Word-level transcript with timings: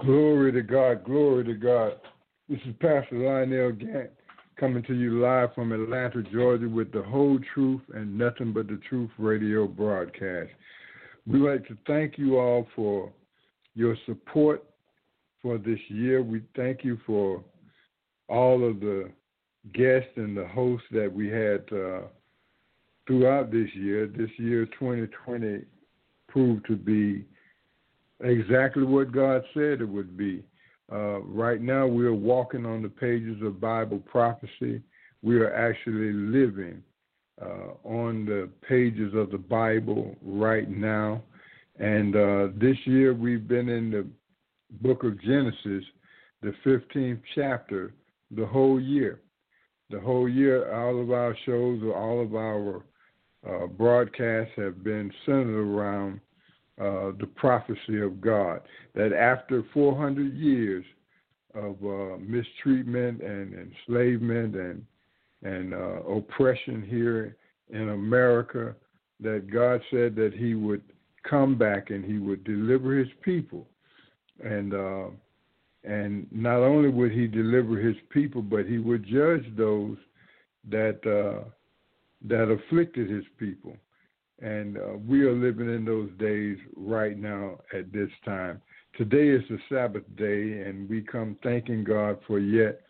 Glory 0.00 0.50
to 0.52 0.62
God, 0.62 1.04
glory 1.04 1.44
to 1.44 1.52
God. 1.52 1.92
This 2.48 2.58
is 2.66 2.74
Pastor 2.80 3.18
Lionel 3.18 3.72
Gantt 3.72 4.08
coming 4.58 4.82
to 4.84 4.94
you 4.94 5.20
live 5.20 5.54
from 5.54 5.72
Atlanta, 5.72 6.22
Georgia 6.22 6.70
with 6.70 6.90
the 6.90 7.02
whole 7.02 7.38
truth 7.52 7.82
and 7.92 8.16
nothing 8.16 8.54
but 8.54 8.66
the 8.66 8.80
truth 8.88 9.10
radio 9.18 9.66
broadcast. 9.66 10.48
We'd 11.26 11.40
like 11.40 11.68
to 11.68 11.76
thank 11.86 12.16
you 12.16 12.38
all 12.38 12.66
for 12.74 13.12
your 13.74 13.94
support 14.06 14.64
for 15.42 15.58
this 15.58 15.78
year. 15.88 16.22
We 16.22 16.44
thank 16.56 16.82
you 16.82 16.98
for 17.06 17.44
all 18.26 18.66
of 18.66 18.80
the 18.80 19.10
guests 19.74 20.12
and 20.16 20.34
the 20.34 20.46
hosts 20.46 20.86
that 20.92 21.12
we 21.12 21.28
had 21.28 21.64
uh, 21.78 22.06
throughout 23.06 23.50
this 23.52 23.68
year. 23.74 24.06
This 24.06 24.30
year, 24.38 24.64
2020, 24.78 25.62
proved 26.26 26.66
to 26.68 26.76
be 26.76 27.26
exactly 28.22 28.84
what 28.84 29.12
God 29.12 29.42
said 29.54 29.80
it 29.80 29.88
would 29.88 30.16
be. 30.16 30.42
Uh, 30.92 31.20
right 31.20 31.60
now, 31.60 31.86
we 31.86 32.04
are 32.04 32.14
walking 32.14 32.66
on 32.66 32.82
the 32.82 32.88
pages 32.88 33.40
of 33.42 33.60
Bible 33.60 33.98
prophecy. 33.98 34.82
We 35.22 35.38
are 35.38 35.52
actually 35.54 36.12
living 36.12 36.82
uh, 37.40 37.74
on 37.84 38.24
the 38.24 38.48
pages 38.68 39.14
of 39.14 39.30
the 39.30 39.38
Bible 39.38 40.16
right 40.22 40.68
now. 40.68 41.22
And 41.78 42.16
uh, 42.16 42.48
this 42.56 42.76
year, 42.84 43.14
we've 43.14 43.46
been 43.46 43.68
in 43.68 43.90
the 43.90 44.06
book 44.82 45.04
of 45.04 45.20
Genesis, 45.22 45.84
the 46.42 46.54
15th 46.66 47.20
chapter, 47.34 47.94
the 48.30 48.46
whole 48.46 48.80
year. 48.80 49.20
The 49.90 50.00
whole 50.00 50.28
year, 50.28 50.72
all 50.72 51.00
of 51.00 51.10
our 51.10 51.36
shows 51.46 51.82
or 51.82 51.96
all 51.96 52.22
of 52.22 52.34
our 52.34 52.82
uh, 53.48 53.66
broadcasts 53.66 54.52
have 54.56 54.84
been 54.84 55.10
centered 55.24 55.66
around 55.66 56.20
uh, 56.80 57.12
the 57.20 57.28
prophecy 57.36 58.00
of 58.00 58.20
God 58.20 58.62
that 58.94 59.12
after 59.12 59.62
400 59.74 60.34
years 60.34 60.84
of 61.54 61.76
uh, 61.84 62.16
mistreatment 62.18 63.20
and 63.22 63.54
enslavement 63.54 64.54
and 64.54 64.84
and 65.42 65.72
uh, 65.72 66.02
oppression 66.02 66.82
here 66.82 67.36
in 67.70 67.90
America, 67.90 68.74
that 69.20 69.50
God 69.50 69.80
said 69.90 70.14
that 70.16 70.32
He 70.34 70.54
would 70.54 70.82
come 71.28 71.56
back 71.56 71.90
and 71.90 72.04
He 72.04 72.18
would 72.18 72.44
deliver 72.44 72.96
His 72.96 73.08
people, 73.22 73.66
and 74.42 74.74
uh, 74.74 75.06
and 75.84 76.26
not 76.30 76.58
only 76.58 76.88
would 76.88 77.12
He 77.12 77.26
deliver 77.26 77.78
His 77.78 77.96
people, 78.10 78.42
but 78.42 78.66
He 78.66 78.78
would 78.78 79.04
judge 79.04 79.44
those 79.56 79.96
that 80.70 81.00
uh, 81.06 81.48
that 82.26 82.50
afflicted 82.50 83.10
His 83.10 83.24
people 83.38 83.76
and 84.40 84.78
uh, 84.78 84.96
we 85.06 85.22
are 85.22 85.32
living 85.32 85.68
in 85.68 85.84
those 85.84 86.10
days 86.18 86.56
right 86.76 87.18
now 87.18 87.58
at 87.74 87.92
this 87.92 88.10
time. 88.24 88.60
Today 88.96 89.28
is 89.28 89.42
the 89.48 89.58
Sabbath 89.68 90.04
day, 90.16 90.62
and 90.62 90.88
we 90.88 91.02
come 91.02 91.36
thanking 91.42 91.84
God 91.84 92.18
for 92.26 92.38
yet 92.38 92.80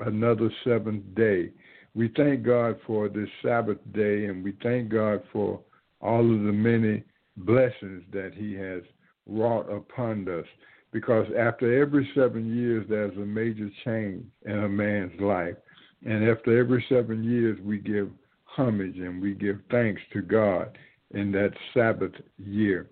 another 0.00 0.50
seventh 0.64 1.02
day. 1.14 1.50
We 1.94 2.10
thank 2.16 2.44
God 2.44 2.78
for 2.86 3.08
this 3.08 3.28
Sabbath 3.42 3.78
day, 3.92 4.26
and 4.26 4.44
we 4.44 4.56
thank 4.62 4.88
God 4.88 5.22
for 5.32 5.60
all 6.00 6.20
of 6.20 6.44
the 6.44 6.52
many 6.52 7.02
blessings 7.36 8.04
that 8.12 8.32
He 8.34 8.54
has 8.54 8.82
wrought 9.26 9.70
upon 9.70 10.28
us. 10.28 10.46
Because 10.92 11.26
after 11.38 11.80
every 11.80 12.08
seven 12.14 12.56
years, 12.56 12.86
there's 12.88 13.16
a 13.16 13.20
major 13.20 13.70
change 13.84 14.24
in 14.46 14.64
a 14.64 14.68
man's 14.68 15.20
life. 15.20 15.56
And 16.04 16.28
after 16.28 16.58
every 16.58 16.84
seven 16.88 17.22
years, 17.22 17.58
we 17.62 17.78
give 17.78 18.10
homage 18.44 18.96
and 18.96 19.22
we 19.22 19.34
give 19.34 19.60
thanks 19.70 20.00
to 20.12 20.22
God 20.22 20.76
in 21.12 21.32
that 21.32 21.52
Sabbath 21.74 22.12
year. 22.38 22.88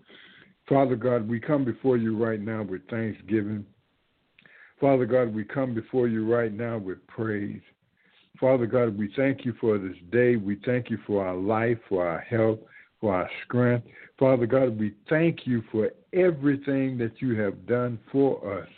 Father 0.69 0.97
God, 0.97 1.29
we 1.29 1.41
come 1.41 1.65
before 1.65 1.97
you 1.97 2.17
right 2.23 2.41
now 2.41 2.63
with 2.63 2.87
thanksgiving. 2.89 3.65
Father 4.81 5.07
God, 5.07 5.35
we 5.35 5.45
come 5.45 5.75
before 5.75 6.09
you 6.09 6.33
right 6.33 6.53
now 6.53 6.79
with 6.79 7.05
praise. 7.07 7.63
Father 8.39 8.67
God, 8.67 8.97
we 8.97 9.13
thank 9.17 9.45
you 9.45 9.55
for 9.61 9.79
this 9.79 9.97
day. 10.13 10.37
We 10.37 10.61
thank 10.65 10.91
you 10.91 10.99
for 11.07 11.27
our 11.27 11.35
life, 11.35 11.79
for 11.89 12.07
our 12.07 12.21
health, 12.21 12.61
for 13.01 13.15
our 13.15 13.29
strength. 13.45 13.87
Father 14.19 14.47
God, 14.47 14.79
we 14.79 14.95
thank 15.09 15.47
you 15.47 15.63
for 15.73 15.91
everything 16.13 16.99
that 16.99 17.21
you 17.21 17.41
have 17.41 17.67
done 17.67 17.99
for 18.13 18.61
us. 18.61 18.69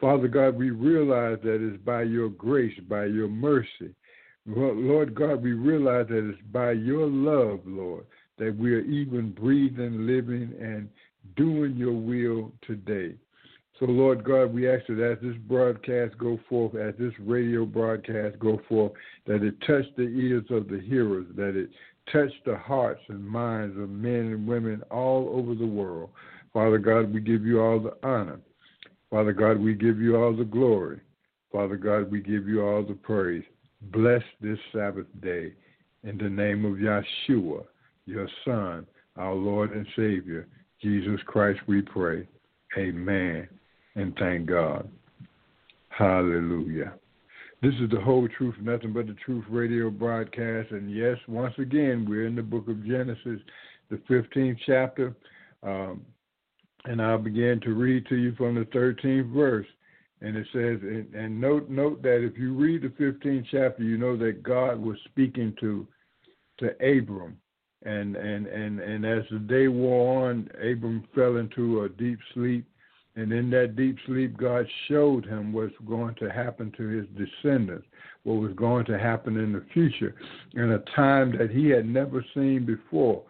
Father 0.00 0.28
God, 0.28 0.56
we 0.56 0.70
realize 0.70 1.38
that 1.44 1.64
it's 1.66 1.82
by 1.84 2.02
your 2.02 2.28
grace, 2.28 2.78
by 2.88 3.04
your 3.06 3.28
mercy. 3.28 3.94
Lord 4.46 5.14
God, 5.14 5.42
we 5.42 5.52
realize 5.52 6.06
that 6.08 6.28
it's 6.28 6.42
by 6.52 6.72
your 6.72 7.06
love, 7.06 7.60
Lord, 7.64 8.06
that 8.38 8.56
we 8.56 8.74
are 8.74 8.80
even 8.80 9.30
breathing, 9.32 10.06
living, 10.06 10.52
and 10.60 10.88
doing 11.36 11.76
your 11.76 11.92
will 11.92 12.52
today. 12.66 13.14
So, 13.78 13.84
Lord 13.84 14.24
God, 14.24 14.54
we 14.54 14.70
ask 14.70 14.86
that 14.86 15.02
as 15.02 15.18
this 15.22 15.36
broadcast 15.46 16.16
go 16.16 16.38
forth, 16.48 16.74
as 16.76 16.94
this 16.98 17.12
radio 17.20 17.66
broadcast 17.66 18.38
go 18.38 18.60
forth, 18.68 18.92
that 19.26 19.42
it 19.42 19.54
touch 19.66 19.84
the 19.96 20.04
ears 20.04 20.44
of 20.50 20.68
the 20.68 20.80
hearers, 20.80 21.26
that 21.36 21.56
it 21.56 21.68
touch 22.10 22.32
the 22.46 22.56
hearts 22.56 23.02
and 23.08 23.22
minds 23.22 23.76
of 23.78 23.90
men 23.90 24.32
and 24.32 24.46
women 24.46 24.82
all 24.90 25.28
over 25.34 25.54
the 25.54 25.66
world. 25.66 26.10
Father 26.54 26.78
God, 26.78 27.12
we 27.12 27.20
give 27.20 27.44
you 27.44 27.60
all 27.60 27.78
the 27.78 27.94
honor. 28.02 28.40
Father 29.10 29.32
God, 29.32 29.58
we 29.58 29.74
give 29.74 29.98
you 29.98 30.16
all 30.16 30.34
the 30.34 30.44
glory. 30.44 31.00
Father 31.52 31.76
God, 31.76 32.10
we 32.10 32.20
give 32.20 32.48
you 32.48 32.62
all 32.62 32.82
the 32.82 32.94
praise. 32.94 33.44
Bless 33.92 34.22
this 34.40 34.58
Sabbath 34.72 35.06
day 35.20 35.52
in 36.02 36.16
the 36.16 36.30
name 36.30 36.64
of 36.64 36.78
Yeshua, 36.78 37.64
your 38.06 38.28
Son, 38.44 38.86
our 39.16 39.34
Lord 39.34 39.72
and 39.72 39.86
Savior, 39.96 40.46
Jesus 40.80 41.20
Christ, 41.26 41.60
we 41.66 41.82
pray. 41.82 42.26
Amen. 42.78 43.48
And 43.94 44.14
thank 44.18 44.46
God. 44.46 44.88
Hallelujah. 45.88 46.94
This 47.62 47.74
is 47.80 47.90
the 47.90 48.00
whole 48.00 48.28
truth, 48.28 48.54
nothing 48.60 48.92
but 48.92 49.06
the 49.06 49.16
truth 49.24 49.44
radio 49.48 49.90
broadcast. 49.90 50.70
And 50.70 50.94
yes, 50.94 51.16
once 51.26 51.54
again, 51.58 52.06
we're 52.08 52.26
in 52.26 52.36
the 52.36 52.42
book 52.42 52.68
of 52.68 52.84
Genesis, 52.86 53.40
the 53.90 53.96
15th 54.08 54.58
chapter. 54.66 55.16
Um, 55.62 56.04
and 56.84 57.00
I'll 57.00 57.18
begin 57.18 57.60
to 57.64 57.74
read 57.74 58.06
to 58.06 58.16
you 58.16 58.34
from 58.36 58.54
the 58.54 58.66
13th 58.66 59.32
verse. 59.32 59.66
And 60.20 60.36
it 60.36 60.46
says, 60.52 60.78
and, 60.82 61.14
and 61.14 61.40
note 61.40 61.68
note 61.68 62.02
that 62.02 62.24
if 62.24 62.38
you 62.38 62.54
read 62.54 62.82
the 62.82 62.88
15th 62.88 63.46
chapter, 63.50 63.82
you 63.82 63.98
know 63.98 64.16
that 64.16 64.42
God 64.42 64.78
was 64.78 64.96
speaking 65.04 65.54
to 65.60 65.86
to 66.58 66.70
Abram, 66.80 67.36
and 67.84 68.16
and 68.16 68.46
and 68.46 68.80
and 68.80 69.04
as 69.04 69.24
the 69.30 69.38
day 69.38 69.68
wore 69.68 70.30
on, 70.30 70.48
Abram 70.56 71.06
fell 71.14 71.36
into 71.36 71.82
a 71.82 71.88
deep 71.88 72.18
sleep, 72.34 72.66
and 73.16 73.32
in 73.32 73.50
that 73.50 73.76
deep 73.76 73.96
sleep, 74.06 74.36
God 74.36 74.66
showed 74.88 75.24
him 75.24 75.52
what's 75.52 75.74
going 75.86 76.14
to 76.16 76.30
happen 76.30 76.72
to 76.76 76.88
his 76.88 77.06
descendants, 77.16 77.86
what 78.24 78.34
was 78.34 78.52
going 78.54 78.86
to 78.86 78.98
happen 78.98 79.36
in 79.36 79.52
the 79.52 79.64
future, 79.72 80.14
in 80.54 80.72
a 80.72 80.78
time 80.94 81.36
that 81.38 81.50
he 81.50 81.68
had 81.68 81.86
never 81.86 82.24
seen 82.34 82.64
before. 82.64 83.22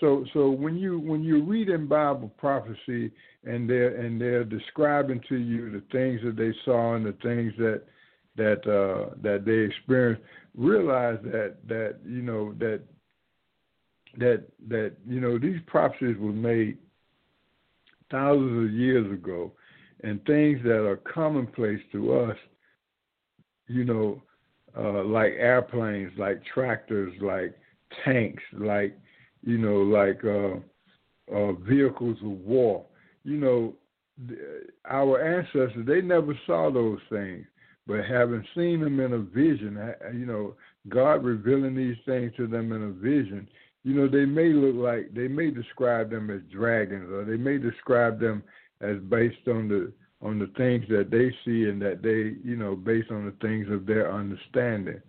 So 0.00 0.24
so 0.32 0.50
when 0.50 0.76
you 0.76 0.98
when 0.98 1.22
you 1.22 1.42
read 1.42 1.68
in 1.68 1.86
Bible 1.86 2.30
prophecy 2.36 3.10
and 3.44 3.68
they're 3.68 3.96
and 4.00 4.20
they're 4.20 4.44
describing 4.44 5.20
to 5.28 5.36
you 5.36 5.70
the 5.70 5.82
things 5.92 6.20
that 6.24 6.36
they 6.36 6.54
saw 6.64 6.94
and 6.94 7.06
the 7.06 7.16
things 7.22 7.52
that 7.58 7.82
that 8.36 8.66
uh, 8.66 9.14
that 9.22 9.44
they 9.44 9.58
experienced, 9.58 10.22
realize 10.56 11.18
that 11.24 11.56
that 11.68 11.96
you 12.04 12.22
know 12.22 12.54
that 12.58 12.80
that 14.18 14.44
that 14.68 14.92
you 15.06 15.20
know 15.20 15.38
these 15.38 15.60
prophecies 15.66 16.16
were 16.18 16.32
made 16.32 16.78
thousands 18.10 18.68
of 18.68 18.74
years 18.74 19.10
ago, 19.12 19.52
and 20.02 20.24
things 20.24 20.60
that 20.64 20.86
are 20.86 20.96
commonplace 20.96 21.80
to 21.92 22.14
us, 22.14 22.36
you 23.66 23.84
know, 23.84 24.22
uh, 24.76 25.02
like 25.04 25.32
airplanes, 25.38 26.12
like 26.18 26.42
tractors, 26.52 27.12
like 27.20 27.54
tanks, 28.04 28.42
like 28.52 28.96
you 29.42 29.58
know, 29.58 29.82
like 29.82 30.24
uh, 30.24 31.34
uh, 31.34 31.52
vehicles 31.52 32.18
of 32.22 32.30
war. 32.30 32.84
You 33.24 33.38
know, 33.38 33.74
our 34.88 35.38
ancestors 35.38 35.86
they 35.86 36.00
never 36.00 36.38
saw 36.46 36.70
those 36.70 37.00
things, 37.10 37.46
but 37.86 38.04
having 38.04 38.44
seen 38.54 38.80
them 38.80 39.00
in 39.00 39.12
a 39.12 39.18
vision, 39.18 39.78
you 40.12 40.26
know, 40.26 40.54
God 40.88 41.24
revealing 41.24 41.74
these 41.74 41.96
things 42.04 42.32
to 42.36 42.46
them 42.46 42.72
in 42.72 42.82
a 42.82 42.90
vision, 42.90 43.48
you 43.84 43.92
know, 43.92 44.08
they 44.08 44.24
may 44.24 44.48
look 44.48 44.76
like 44.76 45.14
they 45.14 45.28
may 45.28 45.50
describe 45.50 46.10
them 46.10 46.30
as 46.30 46.40
dragons, 46.50 47.10
or 47.10 47.24
they 47.24 47.36
may 47.36 47.58
describe 47.58 48.18
them 48.18 48.42
as 48.80 48.96
based 49.08 49.46
on 49.46 49.68
the 49.68 49.92
on 50.22 50.38
the 50.38 50.50
things 50.56 50.86
that 50.88 51.10
they 51.10 51.30
see 51.44 51.68
and 51.68 51.80
that 51.82 52.02
they, 52.02 52.34
you 52.48 52.56
know, 52.56 52.74
based 52.74 53.10
on 53.10 53.26
the 53.26 53.46
things 53.46 53.70
of 53.70 53.84
their 53.84 54.10
understanding. 54.10 55.00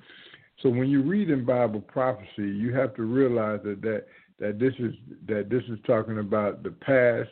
So 0.62 0.69
when 0.69 0.89
you 0.89 1.04
read 1.04 1.30
in 1.30 1.45
Bible 1.45 1.80
prophecy, 1.80 2.50
you 2.50 2.74
have 2.74 2.94
to 2.95 3.04
realize 3.04 3.62
that 3.63 3.81
that 3.81 4.06
that 4.39 4.60
this 4.60 4.74
is 4.80 4.94
that 5.28 5.50
this 5.50 5.63
is 5.69 5.80
talking 5.88 6.19
about 6.19 6.63
the 6.63 6.71
past, 6.71 7.30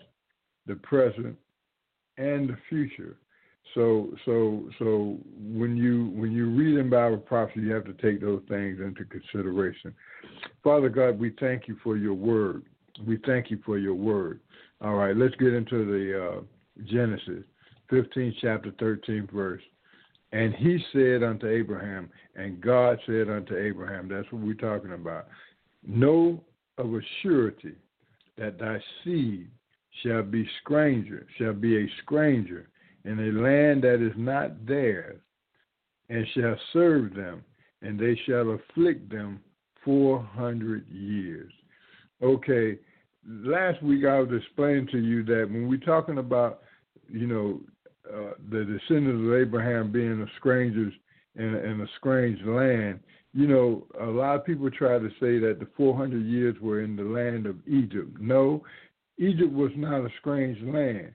the 0.65 0.75
present, 0.75 1.37
and 2.17 2.47
the 2.47 2.57
future. 2.69 3.17
So 3.73 4.13
so 4.25 4.69
so 4.77 5.17
when 5.39 5.75
you 5.75 6.11
when 6.15 6.31
you 6.31 6.49
read 6.49 6.77
in 6.77 6.89
Bible 6.89 7.17
prophecy, 7.17 7.61
you 7.61 7.73
have 7.73 7.85
to 7.85 7.93
take 7.93 8.21
those 8.21 8.41
things 8.47 8.79
into 8.79 9.05
consideration. 9.05 9.93
Father 10.63 10.89
God, 10.89 11.19
we 11.19 11.33
thank 11.39 11.67
you 11.67 11.77
for 11.83 11.97
your 11.97 12.13
word. 12.13 12.63
We 13.05 13.17
thank 13.25 13.49
you 13.49 13.59
for 13.65 13.77
your 13.77 13.95
word. 13.95 14.39
All 14.81 14.95
right, 14.95 15.15
let's 15.15 15.35
get 15.35 15.53
into 15.53 15.85
the 15.85 16.27
uh, 16.27 16.41
Genesis 16.85 17.43
15, 17.89 18.35
chapter 18.41 18.71
13, 18.79 19.29
verse. 19.33 19.61
And 20.31 20.53
he 20.55 20.83
said 20.91 21.23
unto 21.23 21.47
Abraham, 21.47 22.09
and 22.35 22.59
God 22.59 22.99
said 23.05 23.29
unto 23.29 23.55
Abraham, 23.55 24.07
that's 24.07 24.29
what 24.31 24.41
we're 24.41 24.55
talking 24.55 24.93
about. 24.93 25.27
Know 25.85 26.43
of 26.77 26.93
a 26.93 26.99
surety 27.21 27.75
that 28.37 28.57
thy 28.59 28.79
seed 29.03 29.47
shall 30.01 30.23
be 30.23 30.47
stranger, 30.61 31.27
shall 31.37 31.53
be 31.53 31.83
a 31.83 31.89
stranger 32.03 32.67
in 33.05 33.19
a 33.19 33.41
land 33.41 33.83
that 33.83 34.05
is 34.05 34.13
not 34.15 34.65
theirs, 34.65 35.19
and 36.09 36.25
shall 36.33 36.55
serve 36.71 37.13
them, 37.13 37.43
and 37.81 37.99
they 37.99 38.19
shall 38.25 38.51
afflict 38.51 39.09
them 39.09 39.41
four 39.83 40.21
hundred 40.21 40.87
years. 40.89 41.51
Okay, 42.21 42.77
last 43.27 43.81
week 43.83 44.05
I 44.05 44.19
was 44.19 44.29
explaining 44.41 44.87
to 44.87 44.99
you 44.99 45.23
that 45.25 45.47
when 45.49 45.67
we're 45.67 45.77
talking 45.77 46.17
about, 46.17 46.61
you 47.09 47.27
know, 47.27 47.61
uh, 48.09 48.33
the 48.49 48.65
descendants 48.65 49.25
of 49.25 49.33
Abraham 49.33 49.91
being 49.91 50.27
strangers 50.39 50.93
in 51.35 51.55
a, 51.55 51.57
in 51.59 51.81
a 51.81 51.87
strange 51.97 52.39
land, 52.45 52.99
you 53.33 53.47
know, 53.47 53.85
a 53.99 54.05
lot 54.05 54.35
of 54.35 54.45
people 54.45 54.69
try 54.69 54.99
to 54.99 55.09
say 55.19 55.39
that 55.39 55.57
the 55.59 55.67
400 55.75 56.23
years 56.23 56.55
were 56.61 56.81
in 56.81 56.95
the 56.95 57.03
land 57.03 57.45
of 57.45 57.55
Egypt. 57.67 58.19
No, 58.19 58.63
Egypt 59.17 59.51
was 59.51 59.71
not 59.75 60.05
a 60.05 60.09
strange 60.19 60.57
land. 60.61 61.13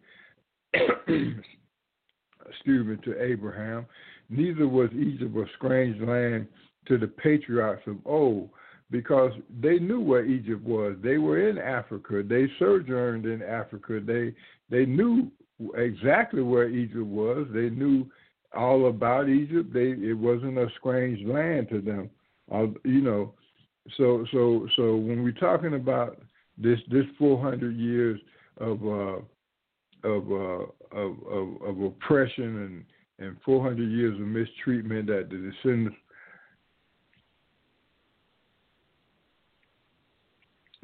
Me, 2.67 2.97
to 3.05 3.23
Abraham. 3.23 3.87
Neither 4.31 4.69
was 4.69 4.91
Egypt 4.93 5.37
a 5.37 5.45
strange 5.57 6.01
land 6.03 6.47
to 6.87 6.99
the 6.99 7.07
patriarchs 7.07 7.87
of 7.87 7.97
old 8.05 8.51
because 8.91 9.33
they 9.61 9.79
knew 9.79 10.01
where 10.01 10.25
Egypt 10.25 10.63
was. 10.63 10.97
They 11.03 11.19
were 11.19 11.49
in 11.49 11.59
Africa. 11.59 12.23
They 12.27 12.47
sojourned 12.59 13.27
in 13.27 13.43
Africa. 13.43 14.01
They 14.05 14.35
they 14.71 14.87
knew 14.87 15.31
exactly 15.77 16.43
where 16.43 16.69
Egypt 16.69 17.07
was. 17.07 17.47
They 17.53 17.71
knew 17.71 18.07
all 18.57 18.89
about 18.89 19.29
Egypt. 19.29 19.73
They 19.73 19.91
it 19.91 20.17
wasn't 20.17 20.59
a 20.59 20.69
strange 20.79 21.27
land 21.27 21.69
to 21.71 21.81
them. 21.81 22.11
Uh, 22.53 22.67
you 22.85 23.03
know, 23.03 23.35
so 23.97 24.25
so 24.33 24.67
so 24.77 24.97
when 24.97 25.23
we're 25.23 25.33
talking 25.33 25.75
about 25.75 26.21
this 26.57 26.79
this 26.91 27.05
400 27.19 27.77
years 27.77 28.21
of 28.59 28.83
uh, 28.87 29.21
of, 30.05 30.31
uh, 30.31 30.97
of 30.97 31.17
of 31.27 31.63
of 31.63 31.83
oppression 31.83 32.63
and 32.63 32.85
and 33.21 33.37
400 33.45 33.83
years 33.83 34.15
of 34.15 34.27
mistreatment 34.27 35.07
that 35.09 35.29
the 35.29 35.37
descendants 35.37 35.97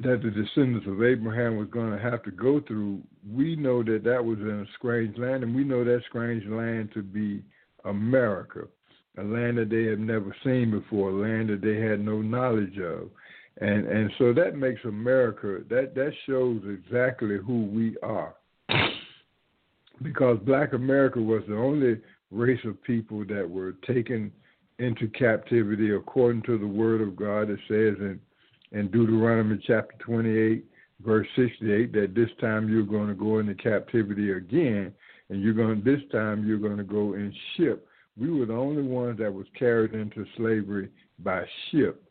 that 0.01 0.21
the 0.21 0.29
descendants 0.29 0.87
of 0.87 1.03
Abraham 1.03 1.55
was 1.57 1.69
going 1.69 1.91
to 1.91 1.99
have 1.99 2.21
to 2.23 2.31
go 2.31 2.59
through, 2.59 3.01
we 3.31 3.55
know 3.55 3.81
that 3.81 4.03
that 4.03 4.23
was 4.23 4.39
in 4.39 4.65
a 4.67 4.77
strange 4.77 5.17
land, 5.17 5.43
and 5.43 5.55
we 5.55 5.63
know 5.63 5.85
that 5.85 6.01
strange 6.09 6.45
land 6.47 6.89
to 6.93 7.01
be 7.01 7.41
America, 7.85 8.67
a 9.17 9.23
land 9.23 9.57
that 9.57 9.69
they 9.69 9.85
had 9.85 9.99
never 9.99 10.35
seen 10.43 10.71
before, 10.71 11.11
a 11.11 11.13
land 11.13 11.49
that 11.49 11.61
they 11.61 11.79
had 11.79 12.01
no 12.01 12.21
knowledge 12.21 12.77
of. 12.77 13.09
And 13.61 13.87
and 13.87 14.11
so 14.17 14.33
that 14.33 14.57
makes 14.57 14.83
America 14.83 15.59
that 15.69 15.95
that 15.95 16.11
shows 16.27 16.61
exactly 16.67 17.37
who 17.37 17.63
we 17.63 17.95
are. 18.03 18.35
Because 20.15 20.39
black 20.45 20.71
America 20.71 21.19
was 21.19 21.43
the 21.45 21.57
only 21.57 21.99
race 22.31 22.61
of 22.63 22.81
people 22.83 23.25
that 23.25 23.49
were 23.49 23.73
taken 23.85 24.31
into 24.79 25.09
captivity 25.09 25.93
according 25.93 26.41
to 26.43 26.57
the 26.57 26.65
word 26.65 27.01
of 27.01 27.17
God. 27.17 27.49
It 27.49 27.59
says 27.67 27.97
in 27.99 28.19
in 28.71 28.89
Deuteronomy 28.91 29.61
chapter 29.65 29.95
28, 29.99 30.65
verse 31.05 31.27
68, 31.35 31.91
that 31.93 32.15
this 32.15 32.29
time 32.39 32.69
you're 32.69 32.83
going 32.83 33.07
to 33.07 33.13
go 33.13 33.39
into 33.39 33.55
captivity 33.55 34.31
again, 34.31 34.93
and 35.29 35.41
you're 35.41 35.53
going 35.53 35.83
this 35.83 36.01
time 36.11 36.45
you're 36.47 36.57
going 36.57 36.77
to 36.77 36.83
go 36.83 37.13
in 37.13 37.33
ship. 37.55 37.87
We 38.17 38.31
were 38.31 38.45
the 38.45 38.53
only 38.53 38.83
ones 38.83 39.19
that 39.19 39.33
was 39.33 39.45
carried 39.57 39.93
into 39.93 40.25
slavery 40.37 40.89
by 41.19 41.43
ship. 41.71 42.01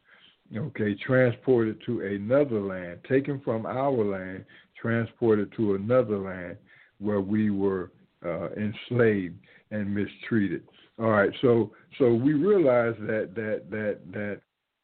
Okay, 0.55 0.95
transported 0.95 1.79
to 1.87 2.03
another 2.03 2.61
land, 2.61 3.01
taken 3.09 3.41
from 3.41 3.65
our 3.65 4.05
land, 4.05 4.45
transported 4.81 5.53
to 5.57 5.75
another 5.75 6.19
land 6.19 6.59
where 6.99 7.21
we 7.21 7.51
were 7.51 7.91
uh, 8.25 8.49
enslaved 8.53 9.37
and 9.71 9.95
mistreated. 9.95 10.63
All 10.99 11.11
right, 11.11 11.31
so 11.43 11.73
so 11.99 12.15
we 12.15 12.35
realize 12.35 12.95
that 13.01 13.35
that 13.35 13.63
that 13.71 13.99
that 14.13 14.41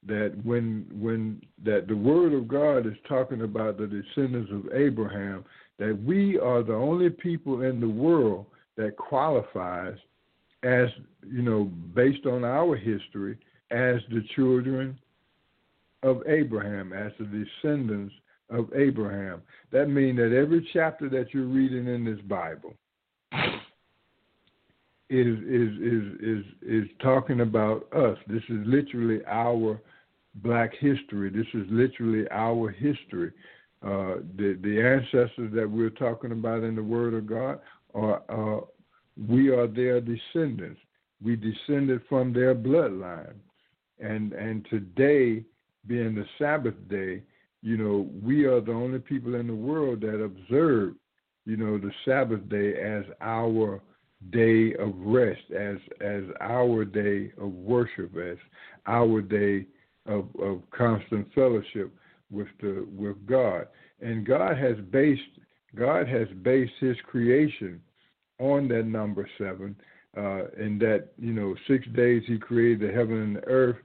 that 0.06 0.34
when 0.44 0.86
when 0.92 1.40
that 1.64 1.86
the 1.86 1.96
word 1.96 2.32
of 2.32 2.48
God 2.48 2.86
is 2.86 2.96
talking 3.08 3.42
about 3.42 3.78
the 3.78 3.86
descendants 3.86 4.50
of 4.52 4.72
Abraham, 4.74 5.44
that 5.78 6.00
we 6.04 6.38
are 6.38 6.62
the 6.62 6.74
only 6.74 7.10
people 7.10 7.62
in 7.62 7.80
the 7.80 7.88
world 7.88 8.46
that 8.76 8.96
qualifies 8.96 9.96
as 10.62 10.88
you 11.26 11.42
know 11.42 11.64
based 11.94 12.26
on 12.26 12.44
our 12.44 12.76
history 12.76 13.38
as 13.70 14.00
the 14.10 14.22
children 14.34 14.98
of 16.02 16.22
Abraham, 16.26 16.92
as 16.92 17.12
the 17.18 17.26
descendants 17.62 18.14
of 18.50 18.72
Abraham. 18.74 19.42
That 19.72 19.88
means 19.88 20.18
that 20.18 20.36
every 20.36 20.68
chapter 20.72 21.08
that 21.10 21.32
you're 21.32 21.44
reading 21.44 21.86
in 21.86 22.04
this 22.04 22.20
Bible 22.22 22.74
is 25.10 25.38
is 25.40 25.70
is 25.80 26.20
is 26.20 26.44
is 26.62 26.84
talking 27.02 27.40
about 27.40 27.92
us. 27.92 28.16
This 28.28 28.42
is 28.48 28.60
literally 28.64 29.20
our 29.26 29.80
black 30.36 30.72
history. 30.78 31.30
This 31.30 31.46
is 31.52 31.66
literally 31.70 32.26
our 32.30 32.70
history. 32.70 33.32
Uh, 33.82 34.16
the 34.36 34.58
the 34.62 34.80
ancestors 34.80 35.52
that 35.54 35.68
we're 35.68 35.90
talking 35.90 36.32
about 36.32 36.62
in 36.62 36.76
the 36.76 36.82
Word 36.82 37.14
of 37.14 37.26
God 37.26 37.60
are 37.94 38.22
uh, 38.28 38.60
we 39.28 39.48
are 39.48 39.66
their 39.66 40.00
descendants. 40.00 40.80
We 41.22 41.36
descended 41.36 42.02
from 42.08 42.32
their 42.32 42.54
bloodline, 42.54 43.34
and 43.98 44.32
and 44.32 44.66
today 44.70 45.44
being 45.86 46.14
the 46.14 46.26
Sabbath 46.38 46.74
day, 46.88 47.22
you 47.62 47.76
know, 47.76 48.08
we 48.22 48.44
are 48.44 48.60
the 48.60 48.72
only 48.72 48.98
people 48.98 49.34
in 49.34 49.46
the 49.46 49.54
world 49.54 50.00
that 50.00 50.22
observe, 50.22 50.94
you 51.44 51.56
know, 51.56 51.78
the 51.78 51.92
Sabbath 52.04 52.48
day 52.48 52.74
as 52.80 53.04
our 53.20 53.80
day 54.30 54.74
of 54.74 54.94
rest, 54.96 55.50
as 55.56 55.76
as 56.00 56.24
our 56.40 56.84
day 56.84 57.32
of 57.38 57.52
worship, 57.52 58.16
as 58.16 58.36
our 58.86 59.20
day 59.20 59.66
of, 60.06 60.28
of 60.40 60.62
constant 60.70 61.26
fellowship 61.34 61.92
with 62.30 62.48
the 62.60 62.86
with 62.96 63.16
God. 63.26 63.66
And 64.00 64.26
God 64.26 64.56
has 64.56 64.76
based 64.90 65.20
God 65.74 66.08
has 66.08 66.28
based 66.42 66.72
His 66.80 66.96
creation 67.04 67.80
on 68.38 68.68
that 68.68 68.86
number 68.86 69.28
seven. 69.38 69.76
Uh, 70.16 70.48
in 70.58 70.76
that 70.80 71.08
you 71.18 71.32
know 71.32 71.54
six 71.68 71.86
days 71.94 72.22
He 72.26 72.36
created 72.36 72.80
the 72.80 72.92
heaven 72.92 73.18
and 73.18 73.36
the 73.36 73.44
earth. 73.44 73.76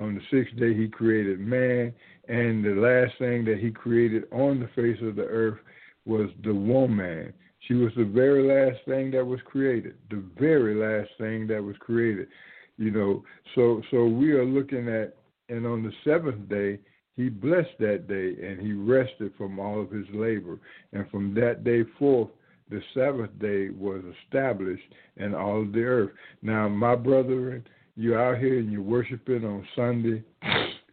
On 0.00 0.14
the 0.14 0.20
sixth 0.30 0.56
day 0.58 0.74
He 0.74 0.88
created 0.88 1.40
man, 1.40 1.92
and 2.28 2.64
the 2.64 2.74
last 2.74 3.18
thing 3.18 3.44
that 3.44 3.58
He 3.58 3.70
created 3.70 4.24
on 4.32 4.60
the 4.60 4.68
face 4.68 5.00
of 5.02 5.16
the 5.16 5.24
earth 5.24 5.58
was 6.04 6.28
the 6.44 6.54
woman. 6.54 7.32
She 7.68 7.74
was 7.74 7.92
the 7.96 8.04
very 8.04 8.42
last 8.42 8.84
thing 8.86 9.12
that 9.12 9.24
was 9.24 9.40
created. 9.44 9.94
The 10.10 10.24
very 10.38 10.74
last 10.74 11.10
thing 11.18 11.46
that 11.48 11.62
was 11.62 11.76
created. 11.78 12.28
You 12.76 12.90
know, 12.90 13.24
so 13.54 13.82
so 13.90 14.06
we 14.06 14.32
are 14.32 14.44
looking 14.44 14.88
at 14.88 15.16
and 15.52 15.66
on 15.66 15.82
the 15.82 15.92
seventh 16.04 16.48
day, 16.48 16.78
he 17.14 17.28
blessed 17.28 17.78
that 17.78 18.08
day 18.08 18.34
and 18.42 18.58
he 18.58 18.72
rested 18.72 19.32
from 19.36 19.58
all 19.58 19.80
of 19.80 19.90
his 19.90 20.06
labor. 20.14 20.58
And 20.92 21.08
from 21.10 21.34
that 21.34 21.62
day 21.62 21.84
forth, 21.98 22.30
the 22.70 22.80
seventh 22.94 23.38
day 23.38 23.68
was 23.68 24.02
established 24.24 24.82
in 25.18 25.34
all 25.34 25.60
of 25.60 25.72
the 25.72 25.82
earth. 25.82 26.10
Now, 26.40 26.68
my 26.68 26.94
brethren, 26.94 27.66
you're 27.96 28.20
out 28.20 28.38
here 28.38 28.58
and 28.58 28.70
you're 28.72 28.82
worshiping 28.82 29.44
on 29.44 29.66
Sunday, 29.76 30.22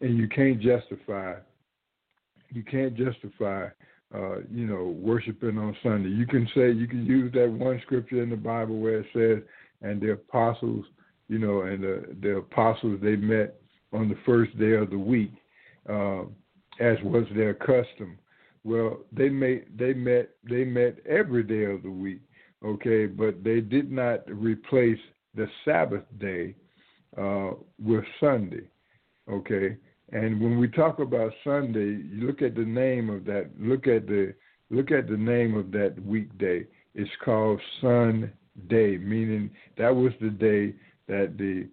and 0.02 0.18
you 0.18 0.28
can't 0.28 0.60
justify, 0.60 1.36
you 2.52 2.64
can't 2.64 2.96
justify, 2.96 3.68
uh, 4.14 4.40
you 4.52 4.66
know, 4.66 4.96
worshiping 5.00 5.58
on 5.58 5.76
Sunday. 5.84 6.10
You 6.10 6.26
can 6.26 6.48
say, 6.56 6.72
you 6.72 6.88
can 6.88 7.06
use 7.06 7.32
that 7.34 7.50
one 7.50 7.82
scripture 7.84 8.24
in 8.24 8.30
the 8.30 8.36
Bible 8.36 8.80
where 8.80 9.00
it 9.00 9.08
says, 9.14 9.44
and 9.82 10.02
the 10.02 10.14
apostles, 10.14 10.86
you 11.28 11.40
know, 11.40 11.62
and 11.62 11.84
the, 11.84 12.16
the 12.22 12.38
apostles, 12.38 13.00
they 13.02 13.16
met 13.16 13.56
on 13.94 14.10
the 14.10 14.18
first 14.26 14.58
day 14.60 14.74
of 14.74 14.90
the 14.90 14.98
week. 14.98 15.32
Uh, 15.88 16.24
as 16.80 16.98
was 17.04 17.26
their 17.36 17.54
custom. 17.54 18.18
Well, 18.64 19.00
they 19.12 19.30
made 19.30 19.66
they 19.78 19.94
met 19.94 20.30
they 20.48 20.64
met 20.64 20.98
every 21.08 21.44
day 21.44 21.66
of 21.66 21.84
the 21.84 21.92
week, 21.92 22.22
okay, 22.66 23.06
but 23.06 23.44
they 23.44 23.62
did 23.62 23.92
not 23.92 24.22
replace 24.30 25.00
the 25.36 25.48
Sabbath 25.64 26.04
day 26.20 26.56
uh, 27.18 27.52
with 27.82 28.04
Sunday, 28.20 28.70
okay. 29.30 29.78
And 30.12 30.42
when 30.42 30.58
we 30.58 30.68
talk 30.68 31.00
about 31.00 31.32
Sunday, 31.44 32.04
you 32.12 32.26
look 32.26 32.42
at 32.42 32.56
the 32.56 32.66
name 32.66 33.10
of 33.10 33.26
that. 33.26 33.50
Look 33.60 33.88
at 33.88 34.08
the 34.08 34.34
look 34.72 34.92
at 34.92 35.08
the 35.08 35.18
name 35.18 35.56
of 35.56 35.72
that 35.72 35.96
weekday. 36.04 36.66
It's 36.96 37.10
called 37.24 37.62
Sunday, 37.80 38.98
meaning 38.98 39.52
that 39.78 39.96
was 39.96 40.14
the 40.20 40.30
day 40.30 40.76
that 41.08 41.38
the 41.38 41.68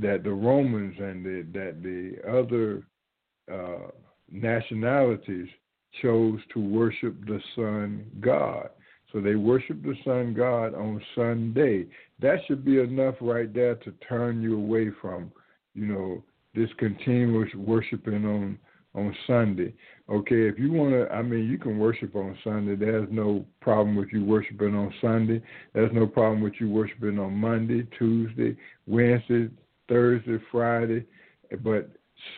that 0.00 0.22
the 0.24 0.32
Romans 0.32 0.96
and 0.98 1.24
the, 1.24 1.46
that 1.52 1.82
the 1.82 2.16
other 2.28 2.82
uh, 3.52 3.90
nationalities 4.30 5.48
chose 6.00 6.38
to 6.54 6.60
worship 6.60 7.14
the 7.26 7.40
sun 7.56 8.06
god. 8.20 8.70
So 9.12 9.20
they 9.20 9.34
worship 9.34 9.82
the 9.82 9.94
sun 10.04 10.34
god 10.34 10.74
on 10.74 11.00
Sunday. 11.14 11.86
That 12.20 12.38
should 12.46 12.64
be 12.64 12.78
enough 12.78 13.16
right 13.20 13.52
there 13.52 13.74
to 13.76 13.92
turn 14.08 14.42
you 14.42 14.56
away 14.56 14.90
from, 15.00 15.32
you 15.74 15.86
know, 15.86 16.22
this 16.54 16.70
continuous 16.78 17.52
worshiping 17.54 18.24
on 18.24 18.58
on 18.94 19.14
Sunday. 19.26 19.72
Okay, 20.08 20.48
if 20.48 20.58
you 20.58 20.72
want 20.72 20.92
to, 20.92 21.08
I 21.14 21.22
mean, 21.22 21.48
you 21.48 21.58
can 21.58 21.78
worship 21.78 22.16
on 22.16 22.36
Sunday. 22.42 22.74
There's 22.74 23.08
no 23.10 23.44
problem 23.60 23.94
with 23.94 24.08
you 24.12 24.24
worshiping 24.24 24.74
on 24.74 24.92
Sunday. 25.00 25.40
There's 25.72 25.92
no 25.92 26.08
problem 26.08 26.40
with 26.40 26.54
you 26.58 26.68
worshiping 26.68 27.18
on 27.18 27.34
Monday, 27.34 27.86
Tuesday, 27.96 28.56
Wednesday, 28.88 29.48
Thursday, 29.88 30.38
Friday. 30.50 31.04
But 31.62 31.90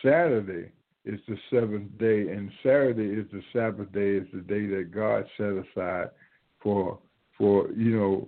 Saturday 0.03 0.71
is 1.05 1.19
the 1.27 1.37
seventh 1.49 1.97
day, 1.97 2.29
and 2.29 2.51
Saturday 2.61 3.19
is 3.19 3.25
the 3.31 3.41
Sabbath 3.51 3.91
day. 3.91 4.17
Is 4.17 4.27
the 4.31 4.41
day 4.41 4.67
that 4.67 4.91
God 4.93 5.25
set 5.37 5.53
aside 5.53 6.09
for 6.63 6.97
for 7.37 7.69
you 7.73 7.97
know 7.97 8.27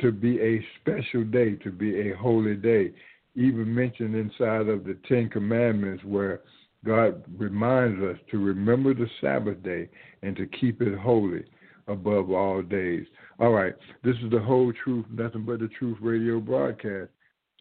to 0.00 0.12
be 0.12 0.40
a 0.40 0.64
special 0.80 1.24
day, 1.24 1.54
to 1.56 1.70
be 1.70 2.10
a 2.10 2.16
holy 2.16 2.54
day. 2.56 2.92
Even 3.34 3.74
mentioned 3.74 4.14
inside 4.14 4.68
of 4.68 4.84
the 4.84 4.96
Ten 5.08 5.30
Commandments, 5.30 6.04
where 6.04 6.40
God 6.84 7.22
reminds 7.38 8.02
us 8.02 8.18
to 8.30 8.38
remember 8.38 8.92
the 8.92 9.06
Sabbath 9.20 9.62
day 9.62 9.88
and 10.22 10.36
to 10.36 10.46
keep 10.46 10.82
it 10.82 10.98
holy 10.98 11.44
above 11.88 12.30
all 12.30 12.60
days. 12.60 13.06
All 13.38 13.50
right, 13.50 13.74
this 14.04 14.16
is 14.22 14.30
the 14.30 14.40
whole 14.40 14.72
truth, 14.84 15.06
nothing 15.10 15.44
but 15.44 15.60
the 15.60 15.68
truth 15.68 15.96
radio 16.00 16.40
broadcast. 16.40 17.10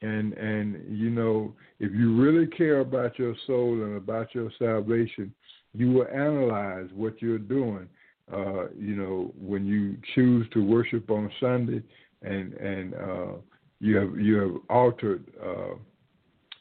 And 0.01 0.33
and 0.33 0.83
you 0.89 1.09
know, 1.09 1.53
if 1.79 1.91
you 1.93 2.19
really 2.19 2.47
care 2.47 2.79
about 2.79 3.17
your 3.19 3.35
soul 3.47 3.83
and 3.83 3.95
about 3.95 4.33
your 4.33 4.51
salvation, 4.57 5.33
you 5.73 5.91
will 5.91 6.07
analyze 6.07 6.89
what 6.93 7.21
you're 7.21 7.37
doing. 7.37 7.87
Uh, 8.33 8.69
you 8.77 8.95
know, 8.95 9.33
when 9.39 9.65
you 9.65 9.97
choose 10.15 10.47
to 10.53 10.63
worship 10.63 11.09
on 11.09 11.31
Sunday, 11.39 11.81
and 12.21 12.53
and 12.53 12.93
uh, 12.93 13.33
you 13.79 13.95
have 13.97 14.19
you 14.19 14.35
have 14.35 14.55
altered 14.69 15.25
uh, 15.43 15.75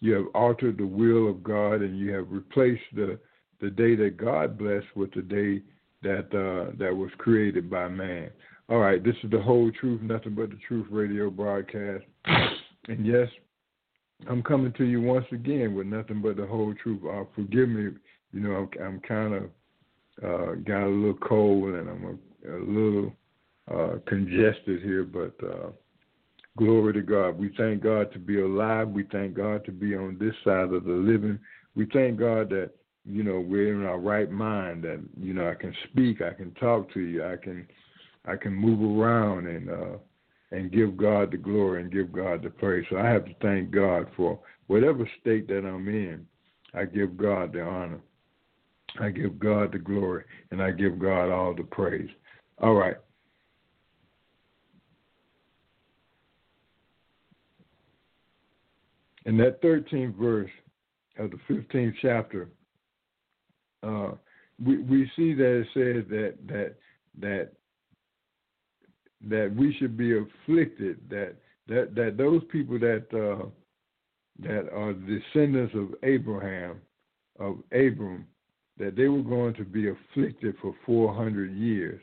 you 0.01 0.15
have 0.15 0.27
altered 0.35 0.79
the 0.79 0.87
will 0.87 1.29
of 1.29 1.43
God, 1.43 1.83
and 1.83 1.99
you 1.99 2.13
have 2.13 2.31
replaced 2.31 2.83
the 2.95 3.19
the 3.61 3.71
day 3.71 3.95
that 3.97 4.17
God 4.17 4.59
blessed 4.59 4.87
with 4.97 5.13
the 5.13 5.23
day 5.23 5.63
that 6.03 6.27
uh, 6.35 6.73
that 6.79 6.97
was 6.97 7.11
created 7.19 7.71
by 7.71 7.89
man. 7.89 8.31
All 8.69 8.79
right, 8.79 9.03
this 9.03 9.17
is 9.23 9.31
the 9.31 9.43
whole 9.43 9.71
truth, 9.73 10.01
nothing 10.01 10.35
but 10.35 10.51
the 10.51 10.59
truth 10.67 10.87
radio 10.91 11.29
broadcast. 11.29 12.05
And 12.89 13.05
yes, 13.05 13.29
I'm 14.29 14.43
coming 14.43 14.73
to 14.75 14.85
you 14.85 15.01
once 15.01 15.27
again 15.33 15.75
with 15.75 15.87
nothing 15.87 16.23
but 16.23 16.37
the 16.37 16.47
whole 16.47 16.75
truth. 16.83 17.03
Uh, 17.05 17.25
forgive 17.35 17.69
me, 17.69 17.91
you 18.33 18.41
know, 18.41 18.53
I'm, 18.53 18.83
I'm 18.83 19.01
kind 19.01 19.35
of 19.35 19.45
uh, 20.25 20.55
got 20.65 20.85
a 20.85 20.89
little 20.89 21.15
cold 21.15 21.75
and 21.75 21.89
I'm 21.89 22.05
a, 22.05 22.57
a 22.57 22.59
little 22.61 23.13
uh, 23.71 23.99
congested 24.07 24.83
here, 24.83 25.05
but 25.05 25.35
uh, 25.47 25.71
glory 26.57 26.93
to 26.95 27.03
God. 27.03 27.39
We 27.39 27.51
thank 27.57 27.83
God 27.83 28.13
to 28.13 28.19
be 28.19 28.41
alive. 28.41 28.89
We 28.89 29.05
thank 29.05 29.35
God 29.35 29.65
to 29.65 29.73
be 29.73 29.95
on 29.95 30.19
this 30.19 30.35
side 30.45 30.73
of 30.73 30.85
the 30.85 30.93
living. 30.93 31.39
We 31.75 31.87
thank 31.93 32.19
God 32.19 32.51
that 32.51 32.71
you 33.05 33.23
know 33.23 33.41
we're 33.41 33.75
in 33.75 33.87
our 33.87 33.99
right 33.99 34.31
mind. 34.31 34.85
That 34.85 35.01
you 35.19 35.33
know 35.33 35.49
I 35.49 35.55
can 35.55 35.75
speak, 35.91 36.21
I 36.21 36.33
can 36.33 36.53
talk 36.55 36.93
to 36.95 37.01
you, 37.01 37.25
I 37.25 37.37
can 37.37 37.67
I 38.27 38.37
can 38.37 38.53
move 38.53 39.01
around 39.01 39.47
and 39.47 39.71
uh, 39.71 39.99
and 40.51 40.73
give 40.73 40.97
God 40.97 41.31
the 41.31 41.37
glory 41.37 41.83
and 41.83 41.93
give 41.93 42.13
God 42.13 42.43
the 42.43 42.51
praise. 42.51 42.85
So 42.91 42.99
I 42.99 43.07
have 43.07 43.25
to 43.25 43.35
thank 43.41 43.71
God 43.71 44.07
for 44.17 44.39
whatever 44.67 45.09
state 45.21 45.47
that 45.49 45.65
I'm 45.65 45.89
in. 45.89 46.27
I 46.75 46.85
give 46.85 47.17
God 47.17 47.53
the 47.53 47.63
honor. 47.63 48.01
I 48.99 49.11
give 49.11 49.39
God 49.39 49.73
the 49.73 49.79
glory 49.79 50.25
and 50.51 50.63
I 50.63 50.71
give 50.71 50.99
God 50.99 51.31
all 51.31 51.55
the 51.55 51.63
praise. 51.63 52.09
All 52.61 52.75
right. 52.75 52.97
In 59.27 59.37
that 59.39 59.63
13th 59.63 60.17
verse 60.17 60.51
of 61.19 61.31
the 61.31 61.39
15th 61.49 61.95
chapter, 62.01 62.49
uh, 63.83 64.13
we 64.65 64.79
we 64.79 65.11
see 65.17 65.35
that 65.35 65.61
it 65.61 65.67
says 65.75 66.05
that 66.11 66.35
that 66.47 66.75
that 67.21 67.53
that 69.23 69.55
we 69.55 69.75
should 69.79 69.97
be 69.97 70.19
afflicted 70.19 70.99
that 71.09 71.35
that 71.69 71.95
that 71.95 72.17
those 72.17 72.43
people 72.51 72.79
that 72.79 73.07
uh, 73.13 73.47
that 74.41 74.71
are 74.73 74.93
descendants 74.93 75.75
of 75.75 75.95
Abraham 76.03 76.81
of 77.39 77.59
Abram 77.73 78.27
that 78.81 78.97
they 78.97 79.09
were 79.09 79.23
going 79.23 79.55
to 79.55 79.65
be 79.65 79.91
afflicted 79.91 80.57
for 80.61 80.75
400 80.87 81.55
years. 81.55 82.01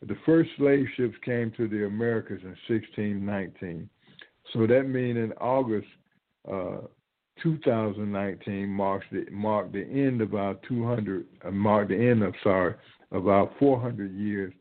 The 0.00 0.16
first 0.26 0.50
slave 0.56 0.86
ships 0.96 1.14
came 1.22 1.52
to 1.56 1.68
the 1.68 1.86
Americas 1.86 2.40
in 2.42 2.56
1619. 2.68 3.88
So 4.52 4.66
that 4.66 4.84
means 4.84 5.18
in 5.18 5.32
August 5.40 5.86
uh, 6.50 6.78
2019 7.42 8.68
marks 8.68 9.06
the 9.12 9.26
marked 9.30 9.72
the 9.72 9.82
end 9.82 10.20
of 10.20 10.34
our 10.34 10.56
200 10.68 11.26
uh, 11.44 11.50
marked 11.50 11.90
the 11.90 11.96
end 11.96 12.22
of 12.22 12.34
sorry 12.42 12.74
of 13.12 13.28
our 13.28 13.50
400 13.58 14.14
years 14.14 14.52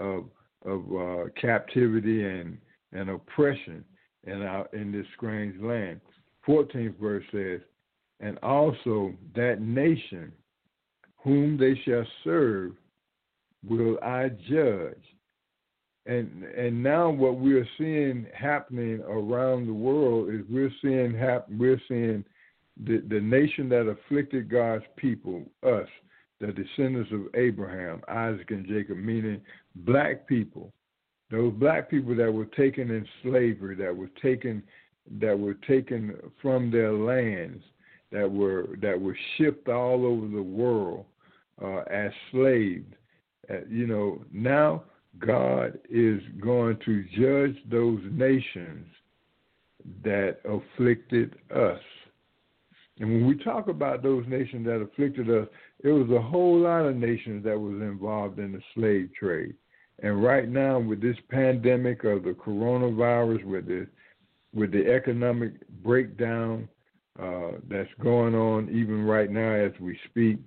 of 0.00 0.24
of 0.64 0.82
uh, 0.96 1.24
captivity 1.40 2.24
and, 2.24 2.58
and 2.92 3.10
oppression 3.10 3.84
in 4.24 4.42
our 4.42 4.68
in 4.72 4.90
this 4.90 5.06
strange 5.16 5.60
land. 5.60 6.00
14th 6.46 6.98
verse 6.98 7.24
says, 7.30 7.60
and 8.20 8.38
also 8.42 9.12
that 9.34 9.60
nation 9.60 10.32
whom 11.18 11.56
they 11.56 11.74
shall 11.84 12.06
serve 12.24 12.72
will 13.68 13.98
I 14.02 14.30
judge. 14.48 15.02
And 16.06 16.44
and 16.44 16.82
now 16.82 17.10
what 17.10 17.36
we're 17.36 17.68
seeing 17.76 18.26
happening 18.34 19.00
around 19.02 19.66
the 19.66 19.74
world 19.74 20.30
is 20.30 20.40
we're 20.48 20.72
seeing 20.80 21.14
hap- 21.14 21.50
we're 21.50 21.80
seeing 21.86 22.24
the, 22.84 23.02
the 23.08 23.20
nation 23.20 23.68
that 23.70 23.88
afflicted 23.88 24.48
God's 24.48 24.84
people, 24.96 25.42
us, 25.62 25.88
the 26.40 26.46
descendants 26.46 27.10
of 27.12 27.34
Abraham, 27.34 28.00
Isaac, 28.08 28.50
and 28.52 28.66
Jacob, 28.66 28.96
meaning 28.96 29.40
black 29.74 30.26
people, 30.26 30.72
those 31.30 31.52
black 31.54 31.90
people 31.90 32.14
that 32.16 32.32
were 32.32 32.46
taken 32.46 32.90
in 32.90 33.06
slavery, 33.22 33.74
that 33.76 33.94
were 33.94 34.10
taken 34.22 34.62
that 35.20 35.38
were 35.38 35.54
taken 35.54 36.16
from 36.40 36.70
their 36.70 36.92
lands, 36.92 37.62
that 38.12 38.30
were 38.30 38.68
that 38.80 39.00
were 39.00 39.16
shipped 39.36 39.68
all 39.68 40.06
over 40.06 40.26
the 40.26 40.42
world 40.42 41.04
uh, 41.62 41.82
as 41.90 42.10
slaves. 42.30 42.86
Uh, 43.50 43.64
you 43.68 43.86
know, 43.86 44.22
now 44.32 44.84
God 45.18 45.78
is 45.90 46.20
going 46.40 46.78
to 46.84 47.04
judge 47.16 47.56
those 47.70 48.00
nations 48.10 48.86
that 50.04 50.38
afflicted 50.44 51.36
us. 51.54 51.80
And 53.00 53.10
when 53.12 53.26
we 53.26 53.42
talk 53.42 53.68
about 53.68 54.02
those 54.02 54.24
nations 54.26 54.66
that 54.66 54.80
afflicted 54.80 55.30
us, 55.30 55.48
it 55.84 55.88
was 55.88 56.10
a 56.10 56.20
whole 56.20 56.58
lot 56.58 56.84
of 56.84 56.96
nations 56.96 57.44
that 57.44 57.58
was 57.58 57.80
involved 57.80 58.38
in 58.38 58.52
the 58.52 58.60
slave 58.74 59.10
trade. 59.18 59.54
And 60.02 60.22
right 60.22 60.48
now, 60.48 60.78
with 60.78 61.00
this 61.00 61.16
pandemic 61.30 62.04
of 62.04 62.22
the 62.24 62.30
coronavirus, 62.30 63.44
with 63.44 63.66
the 63.66 63.86
with 64.54 64.72
the 64.72 64.90
economic 64.90 65.52
breakdown 65.82 66.68
uh, 67.20 67.58
that's 67.68 67.90
going 68.00 68.34
on, 68.34 68.68
even 68.70 69.04
right 69.04 69.30
now 69.30 69.52
as 69.52 69.72
we 69.80 69.98
speak, 70.08 70.38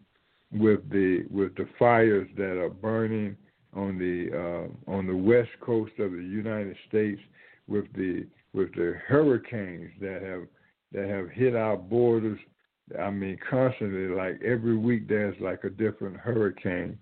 with 0.51 0.89
the 0.89 1.25
with 1.29 1.55
the 1.55 1.67
fires 1.79 2.27
that 2.37 2.57
are 2.57 2.69
burning 2.69 3.35
on 3.73 3.97
the 3.97 4.29
uh, 4.37 4.91
on 4.91 5.07
the 5.07 5.15
west 5.15 5.49
coast 5.61 5.93
of 5.99 6.11
the 6.11 6.17
United 6.17 6.75
States, 6.87 7.21
with 7.67 7.85
the 7.93 8.25
with 8.53 8.73
the 8.75 8.95
hurricanes 9.07 9.91
that 10.01 10.21
have 10.21 10.43
that 10.91 11.09
have 11.09 11.29
hit 11.29 11.55
our 11.55 11.77
borders. 11.77 12.39
I 12.99 13.09
mean, 13.09 13.37
constantly, 13.49 14.13
like 14.13 14.41
every 14.43 14.75
week, 14.75 15.07
there's 15.07 15.39
like 15.39 15.63
a 15.63 15.69
different 15.69 16.17
hurricane 16.17 16.97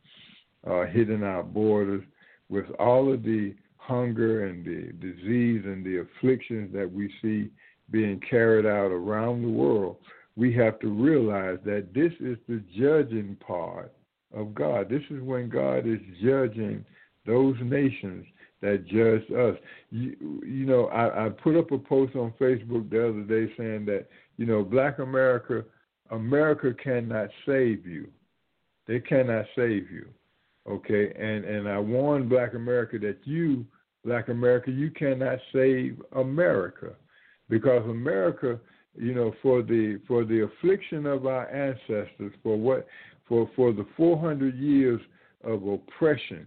uh, 0.70 0.86
hitting 0.86 1.24
our 1.24 1.44
borders. 1.44 2.04
With 2.50 2.66
all 2.80 3.14
of 3.14 3.24
the 3.24 3.56
hunger 3.78 4.46
and 4.46 4.66
the 4.66 4.92
disease 4.94 5.64
and 5.66 5.84
the 5.86 6.00
afflictions 6.00 6.74
that 6.74 6.92
we 6.92 7.12
see 7.22 7.50
being 7.92 8.20
carried 8.30 8.66
out 8.66 8.92
around 8.92 9.42
the 9.42 9.50
world, 9.50 9.98
we 10.36 10.54
have 10.54 10.80
to 10.80 10.88
realize 10.88 11.60
that 11.66 11.94
this 11.94 12.14
is 12.20 12.38
the 12.48 12.64
judging 12.78 13.36
part 13.46 13.94
of 14.34 14.54
God. 14.54 14.90
This 14.90 15.04
is 15.10 15.22
when 15.22 15.50
God 15.50 15.88
is 15.88 16.00
judging 16.24 16.86
those 17.26 17.56
nations 17.62 18.26
that 18.62 18.86
judge 18.88 19.24
us. 19.38 19.56
You, 19.90 20.42
you 20.46 20.66
know, 20.66 20.86
I, 20.88 21.26
I 21.26 21.30
put 21.30 21.58
up 21.58 21.72
a 21.72 21.78
post 21.78 22.16
on 22.16 22.34
Facebook 22.40 22.90
the 22.90 23.10
other 23.10 23.24
day 23.24 23.52
saying 23.58 23.86
that, 23.86 24.08
you 24.38 24.46
know, 24.46 24.64
black 24.64 25.00
America, 25.00 25.64
America 26.12 26.74
cannot 26.82 27.30
save 27.46 27.86
you. 27.86 28.08
They 28.88 29.00
cannot 29.00 29.46
save 29.56 29.92
you. 29.92 30.08
Okay, 30.70 31.14
and 31.18 31.46
and 31.46 31.68
I 31.68 31.80
warn 31.80 32.30
Black 32.30 32.54
America 32.54 33.00
that 33.00 33.18
you, 33.24 33.66
Black 34.06 34.28
America, 34.30 34.70
you 34.72 34.92
cannot 34.92 35.40
save 35.54 36.02
America, 36.16 36.94
because 37.50 37.84
America, 37.90 38.60
you 38.96 39.14
know, 39.14 39.34
for 39.42 39.62
the 39.62 40.00
for 40.08 40.24
the 40.26 40.42
affliction 40.42 41.06
of 41.06 41.26
our 41.26 41.50
ancestors, 41.50 42.34
for 42.44 42.58
what, 42.58 42.88
for 43.28 43.50
for 43.56 43.72
the 43.72 43.86
400 43.98 44.56
years 44.58 45.02
of 45.44 45.66
oppression, 45.68 46.46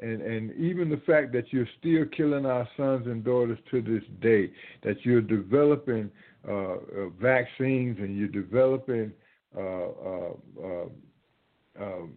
and 0.00 0.22
and 0.22 0.52
even 0.56 0.88
the 0.88 1.02
fact 1.06 1.32
that 1.32 1.52
you're 1.52 1.68
still 1.78 2.04
killing 2.16 2.46
our 2.46 2.68
sons 2.76 3.06
and 3.06 3.24
daughters 3.24 3.58
to 3.70 3.82
this 3.82 4.02
day, 4.20 4.50
that 4.82 5.04
you're 5.04 5.20
developing 5.20 6.10
uh, 6.48 6.52
uh, 6.52 6.76
vaccines 7.20 7.98
and 7.98 8.16
you're 8.16 8.28
developing 8.28 9.12
uh, 9.56 9.60
uh, 9.60 10.32
uh 10.62 10.86
um, 11.80 12.12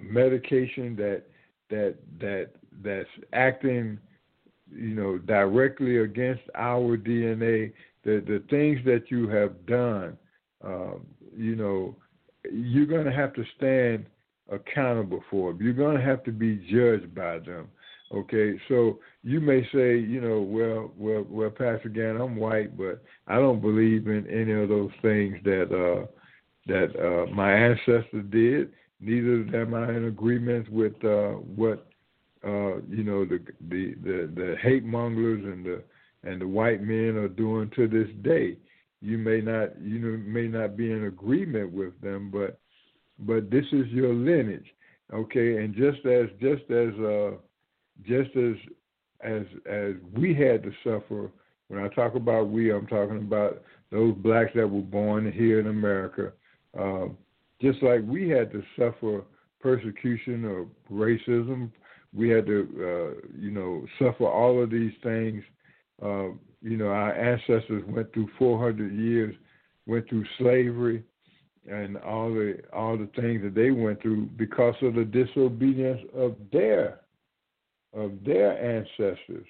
medication 0.00 0.94
that 0.96 1.22
that 1.70 1.96
that 2.20 2.50
that's 2.82 3.08
acting, 3.32 3.98
you 4.74 4.94
know, 4.94 5.18
directly 5.18 5.98
against 5.98 6.42
our 6.54 6.96
DNA. 6.96 7.72
The 8.04 8.22
the 8.26 8.42
things 8.50 8.80
that 8.84 9.10
you 9.10 9.28
have 9.28 9.66
done, 9.66 10.18
um, 10.62 11.06
you 11.36 11.56
know, 11.56 11.96
you're 12.52 12.86
going 12.86 13.06
to 13.06 13.12
have 13.12 13.32
to 13.34 13.44
stand 13.56 14.06
accountable 14.50 15.22
for 15.30 15.52
them. 15.52 15.62
You're 15.62 15.72
going 15.72 15.96
to 15.96 16.04
have 16.04 16.22
to 16.24 16.32
be 16.32 16.56
judged 16.70 17.14
by 17.14 17.38
them. 17.38 17.68
Okay, 18.12 18.60
so 18.68 19.00
you 19.22 19.40
may 19.40 19.62
say, 19.72 19.98
you 19.98 20.20
know, 20.20 20.40
well, 20.40 20.92
well, 20.96 21.26
well, 21.28 21.50
Pastor 21.50 21.88
Gann, 21.88 22.20
I'm 22.20 22.36
white, 22.36 22.76
but 22.76 23.02
I 23.26 23.36
don't 23.36 23.60
believe 23.60 24.06
in 24.06 24.26
any 24.28 24.52
of 24.52 24.68
those 24.68 24.90
things 25.02 25.36
that 25.44 25.72
uh, 25.72 26.06
that 26.66 26.94
uh, 26.96 27.32
my 27.32 27.52
ancestors 27.52 28.24
did. 28.30 28.72
Neither 29.00 29.56
am 29.60 29.74
I 29.74 29.88
in 29.90 30.04
agreement 30.06 30.70
with 30.70 30.92
uh, 31.04 31.32
what 31.32 31.86
uh, 32.44 32.76
you 32.88 33.04
know 33.04 33.24
the, 33.24 33.40
the 33.68 33.94
the 34.02 34.32
the 34.34 34.56
hate 34.62 34.84
mongers 34.84 35.44
and 35.44 35.64
the 35.64 35.82
and 36.24 36.40
the 36.40 36.48
white 36.48 36.82
men 36.82 37.16
are 37.16 37.28
doing 37.28 37.70
to 37.76 37.88
this 37.88 38.08
day. 38.22 38.56
You 39.00 39.18
may 39.18 39.40
not 39.40 39.80
you 39.80 39.98
know 39.98 40.16
may 40.18 40.48
not 40.48 40.76
be 40.76 40.90
in 40.90 41.04
agreement 41.04 41.72
with 41.72 41.98
them, 42.00 42.30
but 42.30 42.58
but 43.18 43.50
this 43.50 43.64
is 43.72 43.86
your 43.88 44.12
lineage, 44.12 44.66
okay? 45.12 45.58
And 45.58 45.74
just 45.74 46.04
as 46.06 46.28
just 46.40 46.70
as 46.70 46.94
uh, 47.00 47.32
just 48.06 48.36
as 48.36 48.56
as 49.22 49.42
as 49.70 49.94
we 50.16 50.34
had 50.34 50.62
to 50.62 50.72
suffer. 50.82 51.30
When 51.68 51.82
I 51.82 51.88
talk 51.88 52.14
about 52.14 52.50
we, 52.50 52.70
I'm 52.70 52.86
talking 52.86 53.18
about 53.18 53.62
those 53.90 54.14
blacks 54.16 54.50
that 54.54 54.68
were 54.68 54.82
born 54.82 55.32
here 55.32 55.60
in 55.60 55.68
America. 55.68 56.32
Um, 56.78 57.16
just 57.60 57.82
like 57.82 58.00
we 58.04 58.28
had 58.28 58.52
to 58.52 58.62
suffer 58.78 59.22
persecution 59.60 60.44
or 60.44 60.66
racism, 60.92 61.70
we 62.14 62.28
had 62.28 62.46
to, 62.46 62.60
uh, 62.60 63.28
you 63.36 63.50
know, 63.50 63.84
suffer 63.98 64.26
all 64.26 64.62
of 64.62 64.70
these 64.70 64.92
things. 65.02 65.42
Uh, 66.02 66.28
you 66.62 66.76
know, 66.76 66.88
our 66.88 67.12
ancestors 67.12 67.82
went 67.86 68.12
through 68.12 68.28
400 68.38 68.92
years, 68.94 69.34
went 69.86 70.08
through 70.08 70.24
slavery, 70.38 71.02
and 71.70 71.96
all 71.98 72.32
the 72.32 72.58
all 72.72 72.96
the 72.96 73.08
things 73.20 73.42
that 73.42 73.54
they 73.54 73.70
went 73.70 74.00
through 74.02 74.26
because 74.36 74.74
of 74.82 74.94
the 74.94 75.04
disobedience 75.04 76.00
of 76.14 76.36
their 76.52 77.00
of 77.94 78.12
their 78.24 78.58
ancestors. 78.62 79.46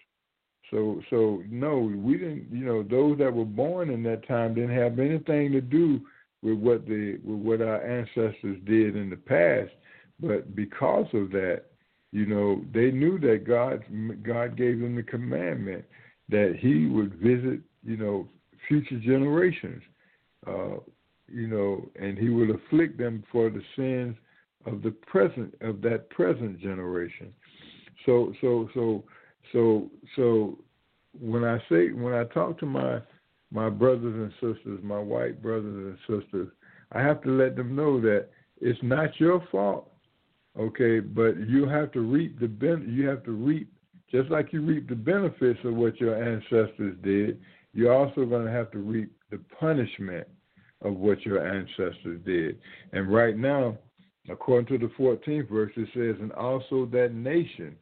So 0.70 1.00
so 1.10 1.42
no, 1.48 1.78
we 1.78 2.18
didn't. 2.18 2.48
You 2.52 2.64
know, 2.64 2.82
those 2.82 3.18
that 3.18 3.32
were 3.32 3.44
born 3.44 3.90
in 3.90 4.02
that 4.04 4.26
time 4.26 4.54
didn't 4.54 4.76
have 4.76 4.98
anything 4.98 5.52
to 5.52 5.60
do 5.60 6.00
with 6.42 6.58
what 6.58 6.86
the 6.86 7.18
with 7.24 7.40
what 7.40 7.60
our 7.60 7.82
ancestors 7.82 8.58
did 8.64 8.96
in 8.96 9.10
the 9.10 9.16
past, 9.16 9.72
but 10.20 10.54
because 10.54 11.06
of 11.14 11.30
that, 11.30 11.64
you 12.14 12.26
know, 12.26 12.64
they 12.72 12.92
knew 12.92 13.18
that 13.18 13.44
God 13.44 13.82
God 14.22 14.56
gave 14.56 14.78
them 14.78 14.94
the 14.94 15.02
commandment 15.02 15.84
that 16.28 16.54
He 16.60 16.86
would 16.86 17.14
visit, 17.14 17.58
you 17.84 17.96
know, 17.96 18.28
future 18.68 19.00
generations, 19.00 19.82
uh, 20.46 20.76
you 21.26 21.48
know, 21.48 21.88
and 22.00 22.16
He 22.16 22.28
would 22.28 22.50
afflict 22.50 22.98
them 22.98 23.24
for 23.32 23.50
the 23.50 23.62
sins 23.74 24.16
of 24.64 24.80
the 24.82 24.92
present 24.92 25.56
of 25.60 25.82
that 25.82 26.08
present 26.10 26.60
generation. 26.60 27.34
So 28.06 28.32
so 28.40 28.68
so 28.74 29.02
so 29.52 29.90
so 30.14 30.58
when 31.20 31.42
I 31.42 31.58
say 31.68 31.90
when 31.90 32.14
I 32.14 32.22
talk 32.32 32.60
to 32.60 32.66
my 32.66 33.00
my 33.50 33.68
brothers 33.68 34.14
and 34.14 34.32
sisters, 34.34 34.78
my 34.84 35.00
white 35.00 35.42
brothers 35.42 35.98
and 36.06 36.22
sisters, 36.22 36.48
I 36.92 37.00
have 37.00 37.22
to 37.22 37.30
let 37.30 37.56
them 37.56 37.74
know 37.74 38.00
that 38.02 38.28
it's 38.60 38.78
not 38.84 39.18
your 39.18 39.44
fault, 39.50 39.90
okay? 40.58 41.00
But 41.00 41.38
you 41.48 41.68
have 41.68 41.92
to 41.92 42.00
reap 42.00 42.38
the 42.40 42.48
ben- 42.48 42.86
you 42.88 43.06
have 43.08 43.24
to 43.24 43.32
reap 43.32 43.70
just 44.10 44.30
like 44.30 44.52
you 44.52 44.62
reap 44.62 44.88
the 44.88 44.94
benefits 44.94 45.58
of 45.64 45.74
what 45.74 46.00
your 46.00 46.22
ancestors 46.22 46.96
did. 47.02 47.40
You're 47.72 47.92
also 47.92 48.24
going 48.24 48.44
to 48.44 48.52
have 48.52 48.70
to 48.72 48.78
reap 48.78 49.10
the 49.30 49.40
punishment 49.58 50.26
of 50.82 50.94
what 50.96 51.24
your 51.24 51.44
ancestors 51.44 52.20
did. 52.24 52.58
And 52.92 53.12
right 53.12 53.36
now, 53.36 53.78
according 54.28 54.66
to 54.78 54.86
the 54.86 54.92
14th 54.94 55.48
verse, 55.48 55.72
it 55.76 55.88
says, 55.94 56.20
"And 56.20 56.32
also 56.32 56.86
that 56.86 57.14
nation 57.14 57.76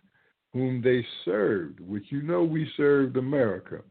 whom 0.53 0.81
they 0.81 1.05
served, 1.25 1.81
which 1.81 2.11
you 2.11 2.23
know 2.23 2.45
we 2.45 2.71
served 2.77 3.17
America." 3.17 3.83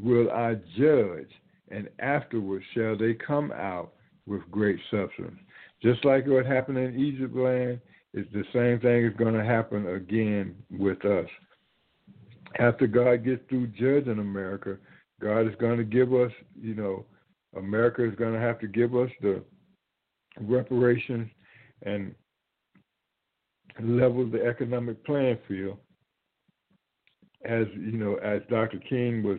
will 0.00 0.30
I 0.30 0.54
judge, 0.76 1.30
and 1.68 1.88
afterwards 1.98 2.64
shall 2.74 2.96
they 2.96 3.14
come 3.14 3.52
out 3.52 3.92
with 4.26 4.42
great 4.50 4.78
substance. 4.90 5.38
Just 5.84 6.02
like 6.02 6.26
what 6.26 6.46
happened 6.46 6.78
in 6.78 6.98
Egypt 6.98 7.36
land, 7.36 7.78
it's 8.14 8.32
the 8.32 8.44
same 8.54 8.80
thing 8.80 9.04
is 9.04 9.16
going 9.18 9.34
to 9.34 9.44
happen 9.44 9.86
again 9.86 10.54
with 10.70 11.04
us. 11.04 11.28
After 12.58 12.86
God 12.86 13.22
gets 13.22 13.42
through 13.50 13.66
judging 13.66 14.18
America, 14.18 14.78
God 15.20 15.40
is 15.40 15.54
going 15.60 15.76
to 15.76 15.84
give 15.84 16.14
us, 16.14 16.32
you 16.58 16.74
know, 16.74 17.04
America 17.54 18.02
is 18.02 18.14
going 18.14 18.32
to 18.32 18.40
have 18.40 18.58
to 18.60 18.66
give 18.66 18.96
us 18.96 19.10
the 19.20 19.42
reparations 20.40 21.28
and 21.82 22.14
level 23.82 24.26
the 24.26 24.42
economic 24.42 25.04
playing 25.04 25.38
field. 25.46 25.76
As 27.44 27.66
you 27.74 27.98
know, 27.98 28.14
as 28.16 28.40
Dr. 28.48 28.78
King 28.88 29.22
was 29.22 29.38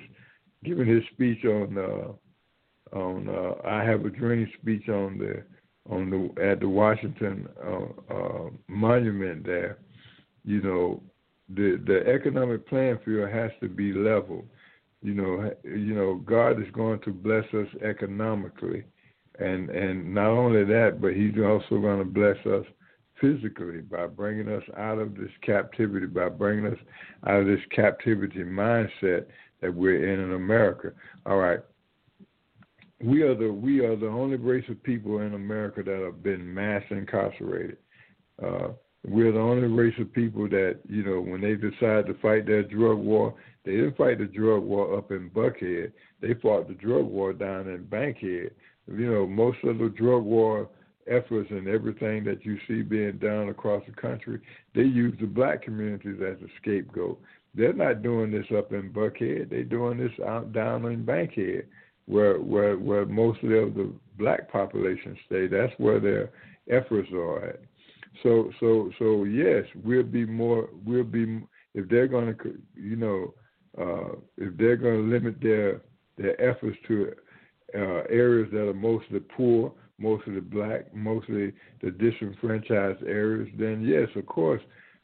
giving 0.63 0.86
his 0.86 1.03
speech 1.12 1.43
on 1.43 1.75
uh, 1.75 2.95
on 2.95 3.29
uh, 3.29 3.67
I 3.67 3.84
have 3.84 4.05
a 4.05 4.12
dream 4.12 4.47
speech 4.62 4.88
on 4.89 5.17
the 5.17 5.43
on 5.89 6.10
the 6.10 6.41
at 6.41 6.60
the 6.60 6.69
Washington 6.69 7.48
uh, 7.63 8.13
uh, 8.13 8.50
monument 8.67 9.45
there, 9.45 9.78
you 10.43 10.62
know, 10.62 11.02
the 11.50 11.82
the 11.86 12.06
economic 12.12 12.67
playing 12.67 13.00
field 13.06 13.30
has 13.30 13.52
to 13.62 13.69
be 13.69 13.93
level. 13.93 14.45
You 15.02 15.13
know, 15.13 15.52
you 15.63 15.93
know, 15.93 16.15
God 16.26 16.60
is 16.60 16.71
going 16.74 17.00
to 17.02 17.12
bless 17.12 17.45
us 17.54 17.67
economically, 17.84 18.84
and 19.39 19.69
and 19.69 20.13
not 20.13 20.30
only 20.30 20.63
that, 20.63 21.00
but 21.02 21.13
He's 21.13 21.36
also 21.38 21.80
going 21.80 22.00
to 22.00 22.06
bless 22.06 22.38
us 22.45 22.65
physically 23.21 23.80
by 23.80 24.08
bringing 24.08 24.50
us 24.50 24.63
out 24.78 24.98
of 24.98 25.15
this 25.15 25.32
captivity, 25.41 26.08
by 26.08 26.30
bringing 26.30 26.65
us 26.65 26.80
out 27.28 27.41
of 27.41 27.48
this 27.48 27.60
captivity 27.71 28.43
mindset 28.43 29.26
that 29.62 29.74
we're 29.74 30.12
in 30.12 30.19
in 30.19 30.34
America. 30.34 30.91
All 31.26 31.38
right. 31.38 31.60
We 33.01 33.23
are 33.23 33.36
the 33.36 33.51
we 33.51 33.79
are 33.81 33.95
the 33.95 34.08
only 34.08 34.38
race 34.38 34.65
of 34.69 34.81
people 34.84 35.19
in 35.19 35.34
America 35.34 35.84
that 35.84 36.01
have 36.03 36.23
been 36.23 36.53
mass 36.53 36.84
incarcerated. 36.89 37.77
Uh, 38.41 38.69
we're 39.08 39.31
the 39.31 39.39
only 39.39 39.67
race 39.67 39.93
of 39.99 40.12
people 40.13 40.47
that 40.49 40.79
you 40.88 41.03
know 41.03 41.19
when 41.19 41.41
they 41.41 41.55
decide 41.55 42.08
to 42.08 42.15
fight 42.21 42.45
their 42.45 42.63
drug 42.63 42.97
war, 42.97 43.36
they 43.63 43.71
didn't 43.71 43.97
fight 43.97 44.19
the 44.19 44.25
drug 44.25 44.63
war 44.63 44.97
up 44.97 45.12
in 45.12 45.29
Buckhead. 45.29 45.91
They 46.21 46.34
fought 46.36 46.67
the 46.67 46.73
drug 46.73 47.05
war 47.05 47.34
down 47.34 47.67
in 47.67 47.84
Bankhead. 47.86 48.51
You 48.88 49.12
know, 49.12 49.27
most 49.27 49.58
of 49.63 49.77
the 49.77 49.89
drug 49.89 50.23
war 50.23 50.69
efforts 51.08 51.49
and 51.51 51.67
everything 51.67 52.23
that 52.23 52.45
you 52.45 52.58
see 52.67 52.81
being 52.81 53.17
done 53.17 53.49
across 53.49 53.84
the 53.86 54.01
country, 54.01 54.39
they 54.73 54.81
use 54.81 55.15
the 55.19 55.27
black 55.27 55.62
communities 55.63 56.19
as 56.21 56.38
a 56.41 56.49
scapegoat. 56.62 57.19
They're 57.53 57.73
not 57.73 58.03
doing 58.03 58.31
this 58.31 58.45
up 58.58 58.73
in 58.73 58.91
Buckhead. 58.91 59.49
They're 59.49 59.63
doing 59.63 59.97
this 59.97 60.12
out 60.25 60.51
down 60.51 60.86
in 60.86 61.05
Bankhead, 61.05 61.67
where 62.08 62.38
where 62.39 62.78
where 62.78 63.06
most 63.06 63.44
of 63.44 63.50
the 63.50 63.91
black 64.18 64.52
population 64.52 65.18
stay. 65.26 65.48
That's 65.48 65.74
where 65.78 66.00
their 66.00 66.32
efforts 66.70 67.10
are 67.12 67.46
at. 67.46 67.60
So 68.24 68.52
so 68.60 68.91
so 69.00 69.24
yes, 69.24 69.65
we'll 69.84 70.04
be 70.04 70.26
more. 70.26 70.70
We'll 70.86 71.04
be 71.04 71.41
if 71.74 71.89
they're 71.89 72.08
going 72.08 72.36
to 72.36 72.58
you 72.76 72.96
know 72.96 73.34
uh, 73.78 74.15
if 74.38 74.56
they're 74.58 74.78
going 74.78 75.04
to 75.04 75.13
limit 75.13 75.41
their 75.41 75.82
their 76.18 76.39
efforts 76.41 76.78
to 76.88 77.13
uh, 77.76 78.04
areas 78.10 78.50
that 78.52 78.70
are 78.70 78.74
mostly 78.74 79.20
poor, 79.20 79.74
mostly 79.98 80.39
black, 80.39 80.94
mostly 80.94 81.52
the 81.82 81.91
disenfranchised 81.91 83.04
areas, 83.04 83.50
then 83.58 83.82
yes, 83.82 84.08
of 84.15 84.26
course, 84.26 84.62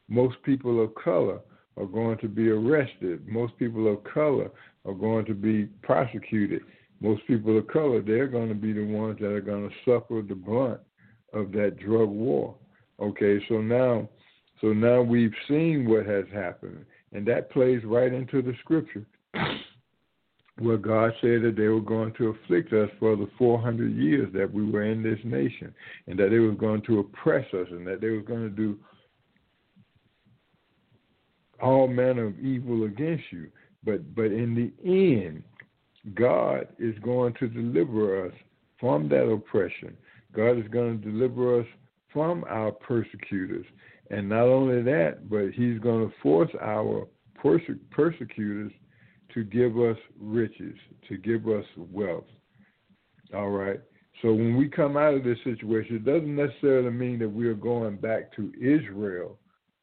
most 0.08 0.42
people 0.44 0.82
of 0.84 0.94
color 0.96 1.40
are 1.78 1.86
going 1.86 2.18
to 2.20 2.28
be 2.28 2.50
arrested. 2.50 3.28
Most 3.28 3.58
people 3.58 3.92
of 3.92 4.04
color 4.04 4.50
are 4.86 4.94
going 4.94 5.26
to 5.26 5.34
be 5.34 5.66
prosecuted. 5.82 6.62
Most 7.02 7.26
people 7.26 7.58
of 7.58 7.68
color, 7.68 8.02
they're 8.02 8.28
going 8.28 8.50
to 8.50 8.56
be 8.56 8.74
the 8.74 8.86
ones 8.86 9.18
that 9.20 9.32
are 9.32 9.42
going 9.42 9.68
to 9.68 9.76
suffer 9.84 10.22
the 10.22 10.36
brunt 10.36 10.80
of 11.34 11.52
that 11.54 11.78
drug 11.80 12.10
war. 12.10 12.56
Okay, 13.00 13.44
so 13.50 13.60
now, 13.60 14.08
so 14.62 14.68
now 14.68 15.02
we've 15.02 15.34
seen 15.48 15.90
what 15.90 16.06
has 16.06 16.26
happened, 16.32 16.86
and 17.12 17.26
that 17.26 17.52
plays 17.52 17.84
right 17.84 18.14
into 18.14 18.44
the 18.44 18.54
scripture 18.62 19.06
where 20.60 20.78
God 20.78 21.14
said 21.22 21.42
that 21.42 21.56
they 21.58 21.68
were 21.68 21.82
going 21.82 22.14
to 22.20 22.28
afflict 22.28 22.72
us 22.72 22.90
for 23.00 23.16
the 23.16 23.28
400 23.36 23.96
years 23.96 24.32
that 24.34 24.54
we 24.54 24.70
were 24.70 24.84
in 24.84 25.02
this 25.02 25.20
nation, 25.24 25.74
and 26.06 26.20
that 26.20 26.30
they 26.30 26.38
were 26.38 26.52
going 26.52 26.84
to 26.84 27.00
oppress 27.00 27.52
us, 27.56 27.68
and 27.72 27.88
that 27.88 28.00
they 28.00 28.10
were 28.10 28.22
going 28.22 28.44
to 28.44 28.56
do 28.56 28.78
all 31.60 31.88
manner 31.88 32.28
of 32.28 32.40
evil 32.40 32.84
against 32.84 33.24
you. 33.32 33.48
But 33.84 34.14
but 34.14 34.26
in 34.26 34.54
the 34.54 34.72
end, 34.88 35.44
God 36.16 36.68
is 36.80 36.98
going 37.00 37.34
to 37.36 37.48
deliver 37.48 38.26
us 38.26 38.34
from 38.80 39.08
that 39.10 39.30
oppression. 39.30 39.96
God 40.36 40.58
is 40.58 40.68
going 40.70 41.00
to 41.00 41.12
deliver 41.12 41.60
us 41.62 41.68
from 42.12 42.44
our 42.50 42.72
persecutors. 42.72 43.66
And 44.10 44.28
not 44.28 44.44
only 44.44 44.82
that, 44.82 45.30
but 45.30 45.52
He's 45.52 45.80
going 45.80 46.08
to 46.08 46.14
force 46.22 46.52
our 46.62 47.08
perse- 47.36 47.62
persecutors 47.92 48.72
to 49.34 49.44
give 49.44 49.78
us 49.78 49.98
riches, 50.20 50.76
to 51.08 51.18
give 51.18 51.48
us 51.48 51.66
wealth. 51.78 52.26
All 53.34 53.50
right. 53.50 53.80
So 54.22 54.34
when 54.34 54.58
we 54.58 54.68
come 54.68 54.98
out 54.98 55.14
of 55.14 55.24
this 55.24 55.38
situation, 55.44 55.96
it 55.96 56.06
doesn't 56.06 56.36
necessarily 56.36 56.92
mean 56.92 57.20
that 57.20 57.30
we 57.30 57.48
are 57.48 57.54
going 57.54 57.96
back 57.96 58.36
to 58.36 58.52
Israel, 58.60 59.38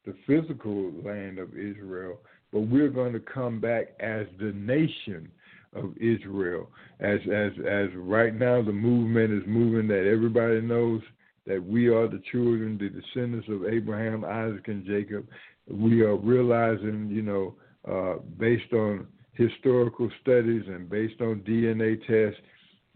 the 0.04 0.14
physical 0.26 0.92
land 1.04 1.38
of 1.38 1.54
Israel, 1.54 2.20
but 2.52 2.60
we're 2.60 2.90
going 2.90 3.12
to 3.14 3.20
come 3.20 3.60
back 3.60 3.88
as 4.00 4.26
the 4.38 4.52
nation 4.52 5.30
of 5.74 5.96
Israel. 5.98 6.70
As 7.00 7.20
as 7.32 7.52
as 7.66 7.88
right 7.94 8.34
now 8.34 8.62
the 8.62 8.72
movement 8.72 9.32
is 9.32 9.46
moving 9.46 9.88
that 9.88 10.06
everybody 10.06 10.60
knows 10.60 11.02
that 11.46 11.64
we 11.64 11.88
are 11.88 12.06
the 12.06 12.22
children, 12.30 12.78
the 12.78 12.90
descendants 12.90 13.48
of 13.48 13.64
Abraham, 13.64 14.24
Isaac, 14.24 14.68
and 14.68 14.84
Jacob. 14.84 15.26
We 15.70 16.02
are 16.02 16.16
realizing, 16.16 17.08
you 17.10 17.22
know, 17.22 17.54
uh, 17.90 18.18
based 18.38 18.72
on 18.72 19.06
historical 19.32 20.10
studies 20.20 20.64
and 20.66 20.90
based 20.90 21.20
on 21.20 21.40
DNA 21.40 21.98
tests, 22.06 22.40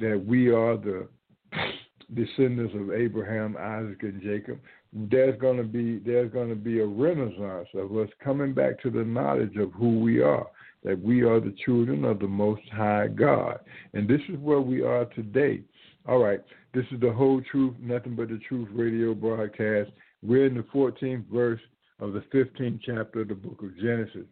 that 0.00 0.22
we 0.26 0.50
are 0.50 0.76
the 0.76 1.08
descendants 2.14 2.74
of 2.74 2.92
Abraham, 2.92 3.56
Isaac, 3.56 4.02
and 4.02 4.20
Jacob. 4.20 4.60
There's 4.92 5.40
going 5.40 5.56
to 5.56 5.64
be 5.64 5.98
there's 5.98 6.30
going 6.30 6.50
to 6.50 6.54
be 6.54 6.80
a 6.80 6.86
renaissance 6.86 7.68
of 7.74 7.96
us 7.96 8.08
coming 8.22 8.52
back 8.52 8.82
to 8.82 8.90
the 8.90 9.04
knowledge 9.04 9.56
of 9.56 9.72
who 9.72 10.00
we 10.00 10.20
are, 10.20 10.46
that 10.84 11.00
we 11.00 11.22
are 11.22 11.40
the 11.40 11.54
children 11.64 12.04
of 12.04 12.18
the 12.18 12.28
Most 12.28 12.62
High 12.72 13.08
God, 13.08 13.60
and 13.94 14.08
this 14.08 14.20
is 14.28 14.38
where 14.38 14.60
we 14.60 14.82
are 14.82 15.04
today. 15.06 15.62
All 16.06 16.18
right, 16.18 16.40
this 16.74 16.84
is 16.90 17.00
the 17.00 17.12
whole 17.12 17.40
truth, 17.50 17.74
nothing 17.80 18.16
but 18.16 18.28
the 18.28 18.40
truth 18.48 18.68
radio 18.72 19.14
broadcast. 19.14 19.90
We're 20.22 20.46
in 20.46 20.54
the 20.54 20.64
14th 20.74 21.26
verse 21.32 21.60
of 22.00 22.12
the 22.12 22.24
15th 22.34 22.80
chapter 22.84 23.20
of 23.20 23.28
the 23.28 23.34
book 23.34 23.62
of 23.62 23.76
Genesis. 23.78 24.26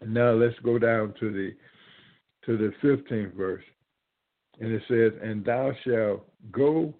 And 0.00 0.12
now 0.12 0.32
let's 0.32 0.58
go 0.62 0.78
down 0.78 1.14
to 1.20 1.32
the 1.32 1.54
to 2.44 2.56
the 2.56 2.72
15th 2.86 3.34
verse. 3.34 3.64
And 4.60 4.72
it 4.72 4.82
says, 4.88 5.12
And 5.22 5.44
thou 5.44 5.72
shalt 5.84 6.26
go 6.52 6.94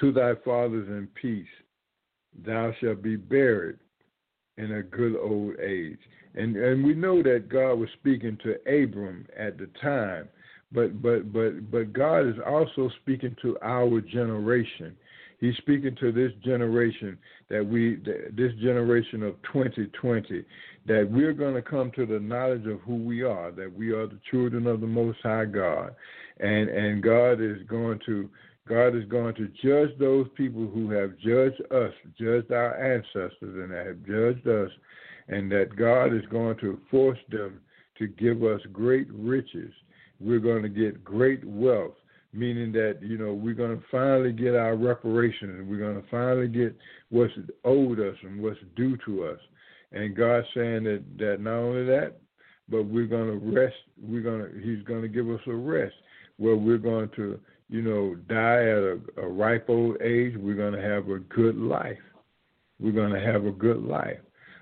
to 0.00 0.12
thy 0.12 0.34
fathers 0.44 0.88
in 0.88 1.08
peace. 1.14 1.46
Thou 2.44 2.72
shalt 2.80 3.02
be 3.02 3.16
buried 3.16 3.78
in 4.58 4.72
a 4.72 4.82
good 4.82 5.16
old 5.16 5.58
age. 5.60 5.98
And 6.34 6.56
and 6.56 6.84
we 6.84 6.94
know 6.94 7.22
that 7.22 7.48
God 7.48 7.74
was 7.74 7.88
speaking 8.00 8.38
to 8.42 8.54
Abram 8.66 9.26
at 9.38 9.58
the 9.58 9.68
time, 9.80 10.28
but 10.72 11.02
but 11.02 11.32
but 11.32 11.70
but 11.70 11.92
God 11.92 12.26
is 12.26 12.36
also 12.46 12.90
speaking 13.02 13.36
to 13.42 13.58
our 13.62 14.00
generation. 14.00 14.96
He's 15.40 15.56
speaking 15.56 15.96
to 16.00 16.12
this 16.12 16.32
generation 16.44 17.18
that 17.50 17.66
we 17.66 17.96
this 17.96 18.52
generation 18.62 19.22
of 19.22 19.34
2020 19.52 20.44
that 20.86 21.08
we're 21.10 21.32
going 21.32 21.54
to 21.54 21.62
come 21.62 21.92
to 21.92 22.06
the 22.06 22.18
knowledge 22.18 22.66
of 22.66 22.80
who 22.80 22.96
we 22.96 23.22
are, 23.22 23.50
that 23.52 23.72
we 23.72 23.90
are 23.90 24.06
the 24.06 24.18
children 24.30 24.66
of 24.66 24.80
the 24.80 24.86
Most 24.86 25.18
High 25.22 25.44
God, 25.44 25.94
and 26.40 26.68
and 26.68 27.02
God 27.02 27.40
is 27.40 27.58
going 27.68 28.00
to 28.06 28.30
God 28.68 28.94
is 28.96 29.04
going 29.06 29.34
to 29.34 29.48
judge 29.62 29.96
those 29.98 30.28
people 30.36 30.68
who 30.72 30.90
have 30.90 31.18
judged 31.18 31.60
us, 31.72 31.92
judged 32.18 32.52
our 32.52 32.76
ancestors, 32.76 33.34
and 33.42 33.72
have 33.72 34.06
judged 34.06 34.46
us, 34.46 34.70
and 35.28 35.50
that 35.52 35.76
God 35.76 36.14
is 36.14 36.24
going 36.30 36.56
to 36.58 36.78
force 36.90 37.18
them 37.30 37.60
to 37.98 38.06
give 38.06 38.42
us 38.42 38.60
great 38.72 39.08
riches. 39.12 39.72
We're 40.20 40.40
going 40.40 40.62
to 40.62 40.68
get 40.68 41.04
great 41.04 41.44
wealth, 41.44 41.94
meaning 42.32 42.72
that 42.72 42.98
you 43.02 43.18
know 43.18 43.32
we're 43.34 43.54
going 43.54 43.76
to 43.76 43.84
finally 43.90 44.32
get 44.32 44.54
our 44.54 44.76
reparations, 44.76 45.68
we're 45.68 45.78
going 45.78 46.00
to 46.00 46.08
finally 46.10 46.48
get 46.48 46.76
what's 47.10 47.32
owed 47.64 48.00
us 48.00 48.16
and 48.22 48.42
what's 48.42 48.60
due 48.76 48.96
to 49.04 49.24
us. 49.24 49.38
And 49.92 50.16
God's 50.16 50.46
saying 50.54 50.84
that 50.84 51.02
that 51.18 51.40
not 51.40 51.56
only 51.56 51.84
that, 51.86 52.18
but 52.68 52.84
we're 52.84 53.06
going 53.06 53.28
to 53.28 53.46
rest. 53.52 53.76
We're 54.00 54.22
going 54.22 54.40
to 54.40 54.60
He's 54.60 54.84
going 54.84 55.02
to 55.02 55.08
give 55.08 55.28
us 55.28 55.40
a 55.46 55.54
rest 55.54 55.94
where 56.38 56.56
we're 56.56 56.78
going 56.78 57.10
to 57.16 57.38
you 57.72 57.80
know, 57.80 58.14
die 58.28 58.60
at 58.60 58.76
a, 58.76 59.00
a 59.16 59.26
ripe 59.26 59.70
old 59.70 59.96
age, 60.02 60.34
we're 60.36 60.54
going 60.54 60.74
to 60.74 60.82
have 60.82 61.08
a 61.08 61.20
good 61.20 61.56
life. 61.56 61.98
We're 62.78 62.92
going 62.92 63.14
to 63.14 63.20
have 63.20 63.46
a 63.46 63.50
good 63.50 63.82
life. 63.82 64.18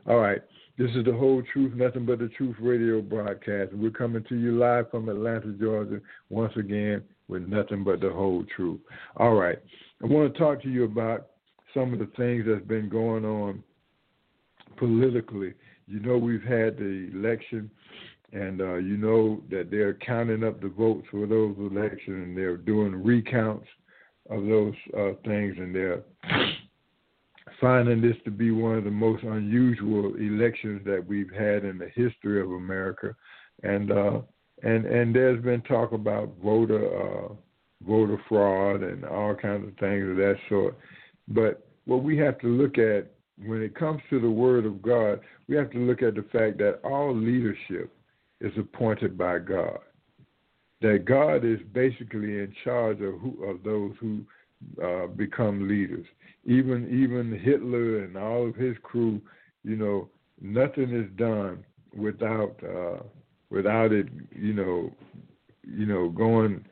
All 0.06 0.18
right. 0.18 0.40
This 0.80 0.92
is 0.96 1.04
the 1.04 1.12
whole 1.12 1.42
truth, 1.52 1.74
nothing 1.74 2.06
but 2.06 2.20
the 2.20 2.28
truth 2.28 2.56
radio 2.58 3.02
broadcast. 3.02 3.74
We're 3.74 3.90
coming 3.90 4.24
to 4.30 4.34
you 4.34 4.56
live 4.56 4.90
from 4.90 5.10
Atlanta, 5.10 5.52
Georgia, 5.60 6.00
once 6.30 6.54
again 6.56 7.02
with 7.28 7.46
nothing 7.46 7.84
but 7.84 8.00
the 8.00 8.08
whole 8.08 8.46
truth. 8.56 8.80
All 9.18 9.34
right. 9.34 9.58
I 10.02 10.06
want 10.06 10.32
to 10.32 10.38
talk 10.38 10.62
to 10.62 10.70
you 10.70 10.84
about 10.84 11.26
some 11.74 11.92
of 11.92 11.98
the 11.98 12.08
things 12.16 12.46
that's 12.48 12.64
been 12.64 12.88
going 12.88 13.26
on 13.26 13.62
politically. 14.78 15.52
You 15.86 16.00
know, 16.00 16.16
we've 16.16 16.40
had 16.40 16.78
the 16.78 17.10
election 17.12 17.70
and 18.32 18.62
uh, 18.62 18.76
you 18.76 18.96
know 18.96 19.42
that 19.50 19.70
they're 19.70 19.98
counting 20.06 20.42
up 20.42 20.62
the 20.62 20.70
votes 20.70 21.06
for 21.10 21.26
those 21.26 21.56
elections, 21.58 22.00
and 22.06 22.34
they're 22.34 22.56
doing 22.56 23.04
recounts 23.04 23.66
of 24.30 24.46
those 24.46 24.72
uh, 24.96 25.10
things, 25.26 25.56
and 25.58 25.74
they're 25.74 26.04
finding 27.60 28.00
this 28.00 28.16
to 28.24 28.30
be 28.30 28.50
one 28.50 28.76
of 28.76 28.84
the 28.84 28.90
most 28.90 29.22
unusual 29.22 30.14
elections 30.16 30.82
that 30.84 31.04
we've 31.06 31.32
had 31.32 31.64
in 31.64 31.78
the 31.78 31.88
history 31.94 32.40
of 32.40 32.50
America, 32.50 33.14
and 33.62 33.92
uh, 33.92 34.20
and 34.62 34.86
and 34.86 35.14
there's 35.14 35.42
been 35.42 35.62
talk 35.62 35.92
about 35.92 36.34
voter 36.42 36.86
uh, 36.86 37.28
voter 37.86 38.20
fraud 38.28 38.82
and 38.82 39.04
all 39.04 39.34
kinds 39.34 39.66
of 39.66 39.74
things 39.78 40.08
of 40.08 40.16
that 40.16 40.36
sort, 40.48 40.76
but 41.28 41.66
what 41.86 42.02
we 42.02 42.16
have 42.18 42.38
to 42.38 42.46
look 42.46 42.78
at 42.78 43.10
when 43.46 43.62
it 43.62 43.74
comes 43.74 44.00
to 44.10 44.20
the 44.20 44.30
Word 44.30 44.66
of 44.66 44.82
God, 44.82 45.20
we 45.48 45.56
have 45.56 45.70
to 45.70 45.78
look 45.78 46.02
at 46.02 46.14
the 46.14 46.24
fact 46.30 46.58
that 46.58 46.80
all 46.84 47.14
leadership 47.14 47.90
is 48.40 48.52
appointed 48.58 49.16
by 49.16 49.38
God. 49.38 49.78
That 50.82 51.04
God 51.04 51.44
is 51.44 51.58
basically 51.72 52.38
in 52.38 52.54
charge 52.64 53.00
of 53.00 53.18
who 53.20 53.44
of 53.44 53.62
those 53.62 53.92
who 54.00 54.20
uh, 54.82 55.06
become 55.08 55.68
leaders. 55.68 56.06
Even 56.44 56.88
even 56.88 57.38
Hitler 57.38 58.04
and 58.04 58.16
all 58.16 58.48
of 58.48 58.54
his 58.54 58.76
crew, 58.82 59.20
you 59.62 59.76
know, 59.76 60.08
nothing 60.40 60.90
is 60.94 61.10
done 61.16 61.64
without 61.94 62.56
uh, 62.64 63.02
without 63.50 63.92
it, 63.92 64.06
you 64.34 64.54
know, 64.54 64.90
you 65.66 65.86
know, 65.86 66.08
going, 66.08 66.64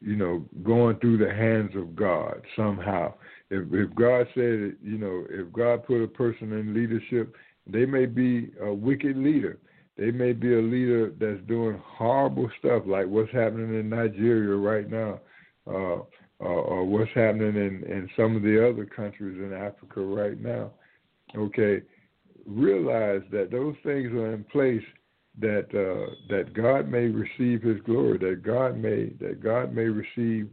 you 0.00 0.16
know, 0.16 0.44
going 0.64 0.96
through 0.96 1.18
the 1.18 1.32
hands 1.32 1.70
of 1.76 1.94
God 1.94 2.42
somehow. 2.56 3.14
If 3.50 3.72
if 3.72 3.94
God 3.94 4.26
said, 4.34 4.76
you 4.82 4.98
know, 4.98 5.24
if 5.30 5.52
God 5.52 5.86
put 5.86 6.02
a 6.02 6.08
person 6.08 6.52
in 6.52 6.74
leadership, 6.74 7.34
they 7.66 7.86
may 7.86 8.06
be 8.06 8.50
a 8.60 8.72
wicked 8.72 9.16
leader 9.16 9.58
they 9.96 10.10
may 10.10 10.32
be 10.32 10.54
a 10.54 10.60
leader 10.60 11.10
that's 11.18 11.40
doing 11.46 11.80
horrible 11.82 12.50
stuff 12.58 12.82
like 12.86 13.06
what's 13.06 13.32
happening 13.32 13.74
in 13.78 13.88
Nigeria 13.88 14.56
right 14.56 14.90
now, 14.90 15.20
uh, 15.66 16.02
or 16.38 16.84
what's 16.84 17.10
happening 17.14 17.56
in, 17.56 17.82
in 17.84 18.08
some 18.16 18.36
of 18.36 18.42
the 18.42 18.68
other 18.68 18.84
countries 18.84 19.38
in 19.38 19.52
Africa 19.52 20.00
right 20.00 20.40
now. 20.40 20.70
Okay, 21.36 21.82
realize 22.46 23.22
that 23.32 23.50
those 23.50 23.74
things 23.82 24.12
are 24.12 24.32
in 24.34 24.44
place 24.44 24.82
that 25.38 25.66
uh, 25.74 26.14
that 26.28 26.54
God 26.54 26.88
may 26.88 27.06
receive 27.06 27.62
His 27.62 27.80
glory, 27.84 28.18
that 28.18 28.42
God 28.42 28.76
may 28.76 29.10
that 29.20 29.42
God 29.42 29.74
may 29.74 29.84
receive 29.84 30.48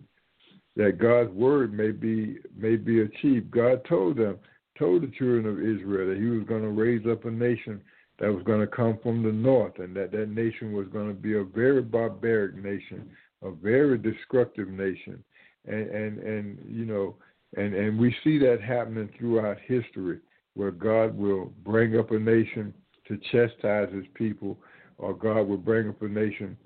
that 0.76 0.98
God's 1.00 1.32
word 1.32 1.74
may 1.74 1.92
be 1.92 2.38
may 2.56 2.76
be 2.76 3.02
achieved. 3.02 3.52
God 3.52 3.82
told 3.88 4.18
them, 4.18 4.40
told 4.78 5.04
the 5.04 5.12
children 5.18 5.46
of 5.46 5.60
Israel 5.60 6.10
that 6.10 6.18
He 6.18 6.28
was 6.28 6.48
going 6.48 6.64
to 6.64 6.70
raise 6.70 7.06
up 7.10 7.26
a 7.26 7.32
nation 7.32 7.82
that 8.20 8.34
was 8.34 8.44
going 8.44 8.62
to 8.62 8.68
come 8.68 8.98
from 9.02 9.24
the 9.24 9.32
north, 9.32 9.80
and 9.80 9.96
that 9.96 10.12
that 10.12 10.30
nation 10.30 10.74
was 10.74 10.88
going 10.88 11.08
to 11.08 11.14
be 11.14 11.38
a 11.38 11.44
very 11.44 11.82
barbaric 11.82 12.56
nation, 12.56 13.10
a 13.42 13.52
very 13.52 13.98
destructive 13.98 14.70
nation, 14.70 15.24
and 15.66 15.90
and 15.90 16.20
and 16.20 16.58
you 16.68 16.86
know, 16.86 17.16
and 17.58 17.74
and 17.74 18.00
we 18.00 18.16
see 18.24 18.38
that 18.40 18.62
happening 18.62 19.10
throughout 19.18 19.58
history, 19.66 20.20
where 20.56 20.72
God 20.72 21.18
will 21.18 21.54
bring 21.64 21.98
up 21.98 22.12
a 22.12 22.20
nation 22.20 22.74
to 23.08 23.18
chastise 23.32 23.94
His 23.94 24.06
people, 24.14 24.58
or 24.98 25.14
God 25.14 25.48
will 25.48 25.58
bring 25.58 25.90
up 25.90 26.02
a 26.02 26.08
nation 26.08 26.58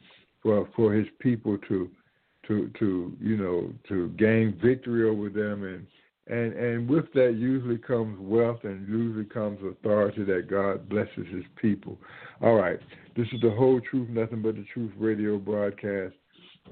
for 0.41 0.67
for 0.75 0.93
His 0.93 1.07
people 1.19 1.57
to 1.67 1.89
to 2.47 2.71
to 2.79 3.15
you 3.19 3.38
know 3.38 3.73
to 3.89 4.10
gain 4.10 4.57
victory 4.63 5.07
over 5.10 5.29
them 5.29 5.63
and 5.63 5.86
and 6.29 6.53
and 6.53 6.89
with 6.89 7.12
that 7.13 7.36
usually 7.38 7.77
comes 7.77 8.17
wealth 8.19 8.63
and 8.63 8.88
usually 8.88 9.25
comes 9.25 9.60
authority 9.63 10.23
that 10.23 10.49
God 10.49 10.89
blesses 10.89 11.25
His 11.31 11.43
people. 11.62 11.97
All 12.41 12.55
right, 12.55 12.79
this 13.15 13.27
is 13.31 13.41
the 13.41 13.51
whole 13.51 13.79
truth, 13.89 14.10
nothing 14.10 14.41
but 14.41 14.55
the 14.55 14.65
truth 14.73 14.91
radio 14.97 15.38
broadcast. 15.38 16.15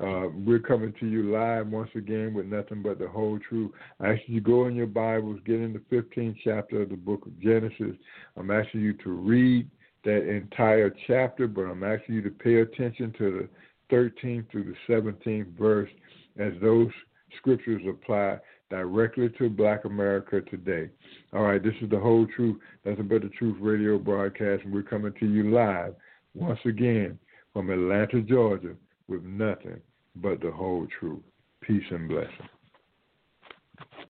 Uh, 0.01 0.27
we're 0.45 0.60
coming 0.60 0.93
to 0.99 1.08
you 1.08 1.31
live 1.31 1.67
once 1.67 1.89
again 1.95 2.34
with 2.34 2.45
nothing 2.45 2.81
but 2.81 2.99
the 2.99 3.08
whole 3.08 3.39
truth. 3.47 3.71
I 3.99 4.13
ask 4.13 4.21
you 4.27 4.41
to 4.41 4.45
go 4.45 4.67
in 4.67 4.75
your 4.75 4.88
Bibles, 4.88 5.39
get 5.45 5.62
in 5.62 5.71
the 5.71 5.95
15th 5.95 6.36
chapter 6.43 6.81
of 6.81 6.89
the 6.89 6.97
book 6.97 7.25
of 7.25 7.39
Genesis. 7.39 7.95
I'm 8.36 8.51
asking 8.51 8.81
you 8.81 8.93
to 8.93 9.10
read 9.10 9.69
that 10.03 10.29
entire 10.29 10.93
chapter, 11.08 11.47
but 11.47 11.62
I'm 11.62 11.84
asking 11.84 12.15
you 12.15 12.21
to 12.23 12.29
pay 12.29 12.55
attention 12.55 13.13
to 13.17 13.47
the 13.89 13.95
13th 13.95 14.51
through 14.51 14.73
the 14.73 14.93
17th 14.93 15.58
verse 15.58 15.89
as 16.38 16.51
those 16.62 16.89
scriptures 17.38 17.81
apply 17.88 18.39
directly 18.69 19.29
to 19.38 19.49
black 19.49 19.86
America 19.86 20.41
today. 20.41 20.89
All 21.34 21.43
right, 21.43 21.63
this 21.63 21.75
is 21.81 21.89
the 21.89 21.99
whole 21.99 22.27
truth. 22.36 22.60
That's 22.84 22.99
about 22.99 23.21
the 23.21 23.29
truth 23.29 23.58
radio 23.62 23.97
broadcast, 23.97 24.63
and 24.65 24.73
we're 24.73 24.84
coming 24.84 25.13
to 25.19 25.25
you 25.25 25.51
live 25.51 25.95
once 26.34 26.60
again 26.65 27.17
from 27.53 27.69
Atlanta, 27.69 28.21
Georgia, 28.21 28.75
with 29.07 29.23
nothing 29.23 29.81
but 30.15 30.41
the 30.41 30.51
whole 30.51 30.87
truth. 30.99 31.23
Peace 31.61 31.83
and 31.91 32.07
blessing. 32.07 32.49